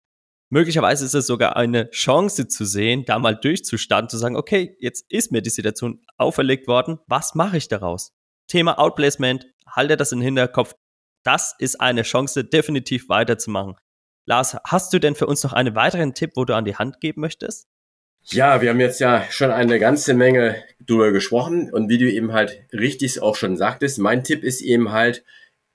Möglicherweise 0.50 1.06
ist 1.06 1.14
es 1.14 1.28
sogar 1.28 1.56
eine 1.56 1.92
Chance 1.92 2.48
zu 2.48 2.66
sehen, 2.66 3.06
da 3.06 3.20
mal 3.20 3.36
durchzustanden, 3.36 4.10
zu 4.10 4.18
sagen, 4.18 4.36
okay, 4.36 4.76
jetzt 4.80 5.06
ist 5.10 5.32
mir 5.32 5.42
die 5.42 5.50
Situation 5.52 6.02
auferlegt 6.18 6.68
worden, 6.68 6.98
was 7.08 7.36
mache 7.36 7.58
ich 7.58 7.68
daraus? 7.68 8.12
Thema 8.48 8.80
Outplacement, 8.80 9.46
halte 9.68 9.98
das 9.98 10.10
den 10.10 10.22
Hinterkopf. 10.22 10.74
Das 11.24 11.56
ist 11.60 11.80
eine 11.80 12.02
Chance, 12.02 12.44
definitiv 12.44 13.08
weiterzumachen. 13.08 13.76
Lars, 14.26 14.58
hast 14.66 14.92
du 14.94 15.00
denn 15.00 15.14
für 15.16 15.28
uns 15.28 15.44
noch 15.44 15.54
einen 15.54 15.76
weiteren 15.76 16.16
Tipp, 16.16 16.32
wo 16.36 16.44
du 16.44 16.56
an 16.56 16.66
die 16.66 16.76
Hand 16.76 17.00
geben 17.00 17.22
möchtest? 17.22 17.68
Ja, 18.24 18.62
wir 18.62 18.70
haben 18.70 18.80
jetzt 18.80 19.00
ja 19.00 19.26
schon 19.30 19.52
eine 19.52 19.80
ganze 19.80 20.14
Menge 20.14 20.64
drüber 20.86 21.12
gesprochen 21.12 21.72
und 21.72 21.90
wie 21.90 21.98
du 21.98 22.10
eben 22.10 22.34
halt 22.34 22.64
richtig 22.72 23.22
auch 23.22 23.36
schon 23.36 23.58
sagtest, 23.58 23.98
mein 23.98 24.24
Tipp 24.24 24.44
ist 24.44 24.62
eben 24.62 24.92
halt, 24.92 25.24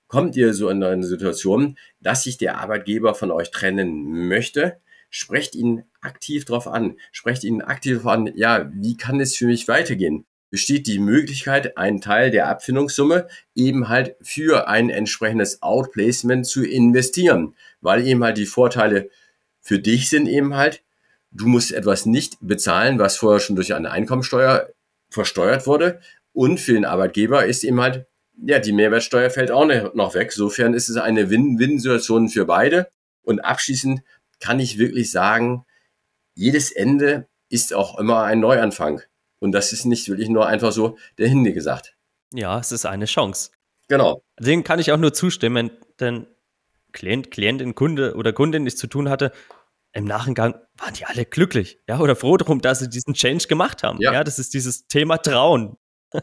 kommt 0.07 0.35
ihr 0.37 0.53
so 0.53 0.69
in 0.69 0.81
eine 0.81 1.05
Situation, 1.05 1.77
dass 1.99 2.23
sich 2.23 2.37
der 2.37 2.59
Arbeitgeber 2.59 3.13
von 3.15 3.31
euch 3.31 3.51
trennen 3.51 4.27
möchte, 4.27 4.79
sprecht 5.09 5.55
ihn 5.55 5.83
aktiv 6.01 6.45
drauf 6.45 6.67
an, 6.67 6.95
sprecht 7.11 7.43
ihn 7.43 7.61
aktiv 7.61 7.97
drauf 8.01 8.13
an, 8.13 8.31
ja, 8.35 8.71
wie 8.73 8.95
kann 8.95 9.19
es 9.19 9.35
für 9.35 9.45
mich 9.45 9.67
weitergehen? 9.67 10.25
Besteht 10.49 10.87
die 10.87 10.99
Möglichkeit, 10.99 11.77
einen 11.77 11.99
Teil 11.99 12.31
der 12.31 12.47
Abfindungssumme 12.47 13.27
eben 13.55 13.89
halt 13.89 14.15
für 14.21 14.69
ein 14.69 14.89
entsprechendes 14.89 15.61
Outplacement 15.61 16.47
zu 16.47 16.63
investieren, 16.63 17.55
weil 17.81 18.07
eben 18.07 18.23
halt 18.23 18.37
die 18.37 18.45
Vorteile 18.45 19.09
für 19.59 19.79
dich 19.79 20.09
sind 20.09 20.27
eben 20.27 20.55
halt, 20.55 20.81
du 21.37 21.47
musst 21.47 21.71
etwas 21.71 22.05
nicht 22.05 22.37
bezahlen, 22.41 22.99
was 22.99 23.17
vorher 23.17 23.39
schon 23.39 23.55
durch 23.55 23.73
eine 23.73 23.91
Einkommensteuer 23.91 24.69
versteuert 25.09 25.67
wurde. 25.67 26.01
Und 26.33 26.59
für 26.59 26.73
den 26.73 26.85
Arbeitgeber 26.85 27.45
ist 27.45 27.63
eben 27.63 27.79
halt, 27.79 28.07
ja, 28.43 28.59
die 28.59 28.73
Mehrwertsteuer 28.73 29.29
fällt 29.29 29.51
auch 29.51 29.65
noch 29.93 30.13
weg. 30.13 30.29
Insofern 30.31 30.73
ist 30.73 30.89
es 30.89 30.97
eine 30.97 31.29
Win-Win-Situation 31.29 32.29
für 32.29 32.45
beide. 32.45 32.89
Und 33.23 33.39
abschließend 33.39 34.01
kann 34.39 34.59
ich 34.59 34.77
wirklich 34.77 35.11
sagen, 35.11 35.65
jedes 36.35 36.71
Ende 36.71 37.27
ist 37.49 37.73
auch 37.73 37.97
immer 37.97 38.23
ein 38.23 38.39
Neuanfang. 38.39 39.01
Und 39.39 39.51
das 39.51 39.73
ist 39.73 39.85
nicht 39.85 40.07
wirklich 40.09 40.29
nur 40.29 40.47
einfach 40.47 40.71
so 40.71 40.97
der 41.17 41.27
Hinde 41.27 41.53
gesagt. 41.53 41.95
Ja, 42.33 42.59
es 42.59 42.71
ist 42.71 42.85
eine 42.85 43.05
Chance. 43.05 43.51
Genau. 43.87 44.21
Dem 44.39 44.63
kann 44.63 44.79
ich 44.79 44.91
auch 44.91 44.97
nur 44.97 45.13
zustimmen, 45.13 45.71
denn 45.99 46.27
Klient, 46.91 47.31
Klientin, 47.31 47.75
Kunde 47.75 48.15
oder 48.15 48.33
Kundin, 48.33 48.65
die 48.65 48.69
ich 48.69 48.77
zu 48.77 48.87
tun 48.87 49.09
hatte, 49.09 49.31
im 49.97 50.05
Nachgang 50.05 50.55
waren 50.77 50.93
die 50.93 51.05
alle 51.05 51.25
glücklich, 51.25 51.79
ja, 51.89 51.99
oder 51.99 52.15
froh 52.15 52.37
darum, 52.37 52.61
dass 52.61 52.79
sie 52.79 52.89
diesen 52.89 53.15
Change 53.15 53.47
gemacht 53.47 53.81
haben. 53.81 53.99
Ja, 53.99 54.13
ja 54.13 54.23
das 54.23 54.37
ist 54.37 54.53
dieses 54.53 54.87
Thema 54.87 55.17
Trauen. 55.17 55.77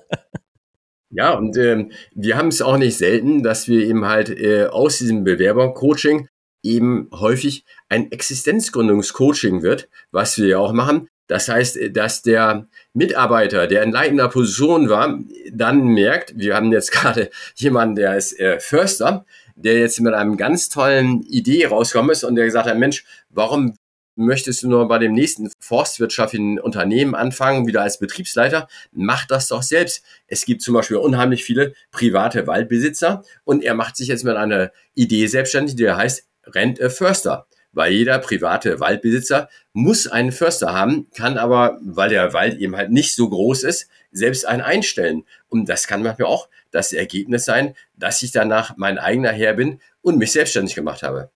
ja, 1.11 1.35
und 1.35 1.57
ähm, 1.57 1.91
wir 2.15 2.37
haben 2.37 2.49
es 2.49 2.63
auch 2.63 2.77
nicht 2.77 2.97
selten, 2.97 3.43
dass 3.43 3.67
wir 3.67 3.85
eben 3.85 4.07
halt 4.07 4.31
äh, 4.31 4.67
aus 4.67 4.99
diesem 4.99 5.25
Bewerbercoaching 5.25 6.29
eben 6.63 7.11
häufig 7.13 7.65
ein 7.89 8.13
Existenzgründungscoaching 8.13 9.63
wird, 9.63 9.89
was 10.13 10.39
wir 10.39 10.47
ja 10.47 10.59
auch 10.59 10.73
machen. 10.73 11.09
Das 11.27 11.49
heißt, 11.49 11.79
dass 11.91 12.23
der 12.23 12.69
Mitarbeiter, 12.93 13.67
der 13.67 13.83
in 13.83 13.93
leitender 13.93 14.29
Position 14.29 14.89
war, 14.89 15.19
dann 15.51 15.85
merkt, 15.85 16.35
wir 16.37 16.55
haben 16.55 16.71
jetzt 16.71 16.93
gerade 16.93 17.31
jemanden, 17.57 17.97
der 17.97 18.17
ist 18.17 18.39
äh, 18.39 18.61
Förster, 18.61 19.27
der 19.55 19.79
jetzt 19.79 20.01
mit 20.01 20.15
einem 20.15 20.37
ganz 20.37 20.69
tollen 20.69 21.23
Idee 21.23 21.67
rausgekommen 21.67 22.11
ist 22.11 22.25
und 22.25 22.35
der 22.37 22.45
gesagt 22.45 22.69
hat, 22.69 22.79
Mensch, 22.79 23.05
warum 23.31 23.77
möchtest 24.17 24.63
du 24.63 24.69
nur 24.69 24.87
bei 24.89 24.99
dem 24.99 25.13
nächsten 25.13 25.51
forstwirtschaftlichen 25.59 26.61
Unternehmen 26.61 27.15
anfangen, 27.15 27.67
wieder 27.67 27.83
als 27.83 27.99
Betriebsleiter? 27.99 28.69
Mach 28.93 29.27
das 29.27 29.49
doch 29.49 29.63
selbst. 29.63 30.05
Es 30.27 30.45
gibt 30.45 30.63
zum 30.63 30.75
Beispiel 30.75 30.97
unheimlich 30.97 31.45
viele 31.45 31.75
private 31.91 32.47
Waldbesitzer 32.47 33.23
und 33.45 33.65
er 33.65 33.75
macht 33.75 33.97
sich 33.97 34.09
jetzt 34.09 34.25
mit 34.25 34.37
einer 34.37 34.71
Idee 34.95 35.27
selbstständig, 35.27 35.77
die 35.77 35.91
heißt 35.91 36.27
Rent 36.47 36.81
a 36.81 36.91
Förster. 36.91 37.47
Weil 37.75 37.93
jeder 37.93 38.19
private 38.21 38.81
Waldbesitzer 38.81 39.49
muss 39.73 40.07
einen 40.07 40.33
Förster 40.33 40.73
haben, 40.73 41.11
kann 41.11 41.37
aber, 41.39 41.79
weil 41.83 42.09
der 42.09 42.33
Wald 42.33 42.59
eben 42.59 42.77
halt 42.77 42.91
nicht 42.91 43.15
so 43.15 43.29
groß 43.29 43.65
ist, 43.65 43.91
selbst 44.13 44.47
einen 44.47 44.63
einstellen. 44.63 45.25
Und 45.49 45.69
das 45.69 45.87
kann 45.87 46.03
manchmal 46.03 46.29
auch 46.29 46.49
das 46.71 46.93
Ergebnis 46.93 47.45
sein, 47.45 47.75
dass 47.97 48.23
ich 48.23 48.31
danach 48.33 48.77
mein 48.77 48.99
eigener 48.99 49.33
Herr 49.33 49.55
bin 49.55 49.81
und 50.03 50.19
mich 50.19 50.33
selbstständig 50.33 50.75
gemacht 50.75 51.03
habe. 51.03 51.31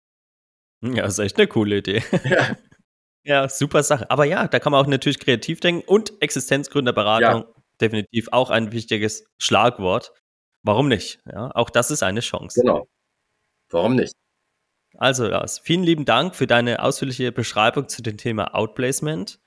Ja, 0.81 1.03
das 1.03 1.13
ist 1.13 1.19
echt 1.19 1.37
eine 1.37 1.47
coole 1.47 1.77
Idee. 1.77 2.03
Ja. 2.23 3.43
ja, 3.43 3.49
super 3.49 3.83
Sache. 3.83 4.09
Aber 4.09 4.25
ja, 4.25 4.47
da 4.47 4.59
kann 4.59 4.71
man 4.71 4.83
auch 4.83 4.87
natürlich 4.87 5.19
kreativ 5.19 5.59
denken 5.59 5.83
und 5.85 6.13
Existenzgründerberatung 6.21 7.41
ja. 7.41 7.53
definitiv 7.81 8.29
auch 8.31 8.51
ein 8.51 8.71
wichtiges 8.71 9.25
Schlagwort. 9.37 10.13
Warum 10.63 10.87
nicht? 10.87 11.19
Ja, 11.25 11.51
auch 11.55 11.69
das 11.69 11.91
ist 11.91 12.03
eine 12.03 12.21
Chance. 12.21 12.61
Genau. 12.61 12.87
Warum 13.69 13.95
nicht? 13.95 14.13
Also, 14.99 15.27
Lars, 15.27 15.59
vielen 15.59 15.83
lieben 15.83 16.05
Dank 16.05 16.35
für 16.35 16.47
deine 16.47 16.81
ausführliche 16.81 17.31
Beschreibung 17.31 17.87
zu 17.87 18.01
dem 18.01 18.17
Thema 18.17 18.55
Outplacement. 18.55 19.39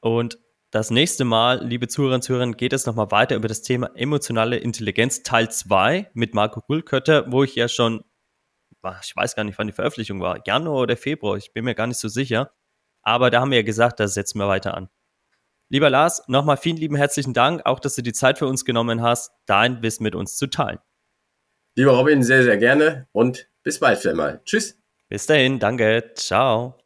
Und 0.00 0.38
das 0.70 0.90
nächste 0.90 1.24
Mal, 1.24 1.64
liebe 1.64 1.88
Zuhörerinnen 1.88 2.18
und 2.18 2.22
Zuhörer, 2.22 2.52
geht 2.52 2.74
es 2.74 2.84
nochmal 2.84 3.10
weiter 3.10 3.36
über 3.36 3.48
das 3.48 3.62
Thema 3.62 3.90
emotionale 3.94 4.58
Intelligenz 4.58 5.22
Teil 5.22 5.50
2 5.50 6.10
mit 6.12 6.34
Marco 6.34 6.60
Gulkötter, 6.60 7.32
wo 7.32 7.42
ich 7.42 7.54
ja 7.54 7.68
schon, 7.68 8.04
ich 9.02 9.16
weiß 9.16 9.34
gar 9.34 9.44
nicht, 9.44 9.58
wann 9.58 9.66
die 9.66 9.72
Veröffentlichung 9.72 10.20
war, 10.20 10.40
Januar 10.46 10.82
oder 10.82 10.98
Februar, 10.98 11.38
ich 11.38 11.54
bin 11.54 11.64
mir 11.64 11.74
gar 11.74 11.86
nicht 11.86 11.98
so 11.98 12.08
sicher. 12.08 12.52
Aber 13.00 13.30
da 13.30 13.40
haben 13.40 13.52
wir 13.52 13.58
ja 13.58 13.64
gesagt, 13.64 13.98
das 13.98 14.12
setzen 14.12 14.38
wir 14.38 14.48
weiter 14.48 14.74
an. 14.74 14.90
Lieber 15.70 15.88
Lars, 15.88 16.22
nochmal 16.28 16.58
vielen 16.58 16.76
lieben 16.76 16.96
herzlichen 16.96 17.32
Dank, 17.32 17.64
auch 17.64 17.80
dass 17.80 17.94
du 17.94 18.02
die 18.02 18.12
Zeit 18.12 18.38
für 18.38 18.46
uns 18.46 18.66
genommen 18.66 19.00
hast, 19.00 19.32
dein 19.46 19.82
Wissen 19.82 20.02
mit 20.02 20.14
uns 20.14 20.36
zu 20.36 20.48
teilen. 20.48 20.80
Lieber 21.76 21.92
Robin, 21.92 22.22
sehr, 22.22 22.42
sehr 22.42 22.58
gerne 22.58 23.08
und 23.12 23.48
bis 23.66 23.80
bald 23.80 23.98
für 23.98 24.10
einmal. 24.10 24.40
Tschüss. 24.44 24.78
Bis 25.08 25.26
dahin, 25.26 25.58
danke, 25.58 26.12
ciao. 26.14 26.78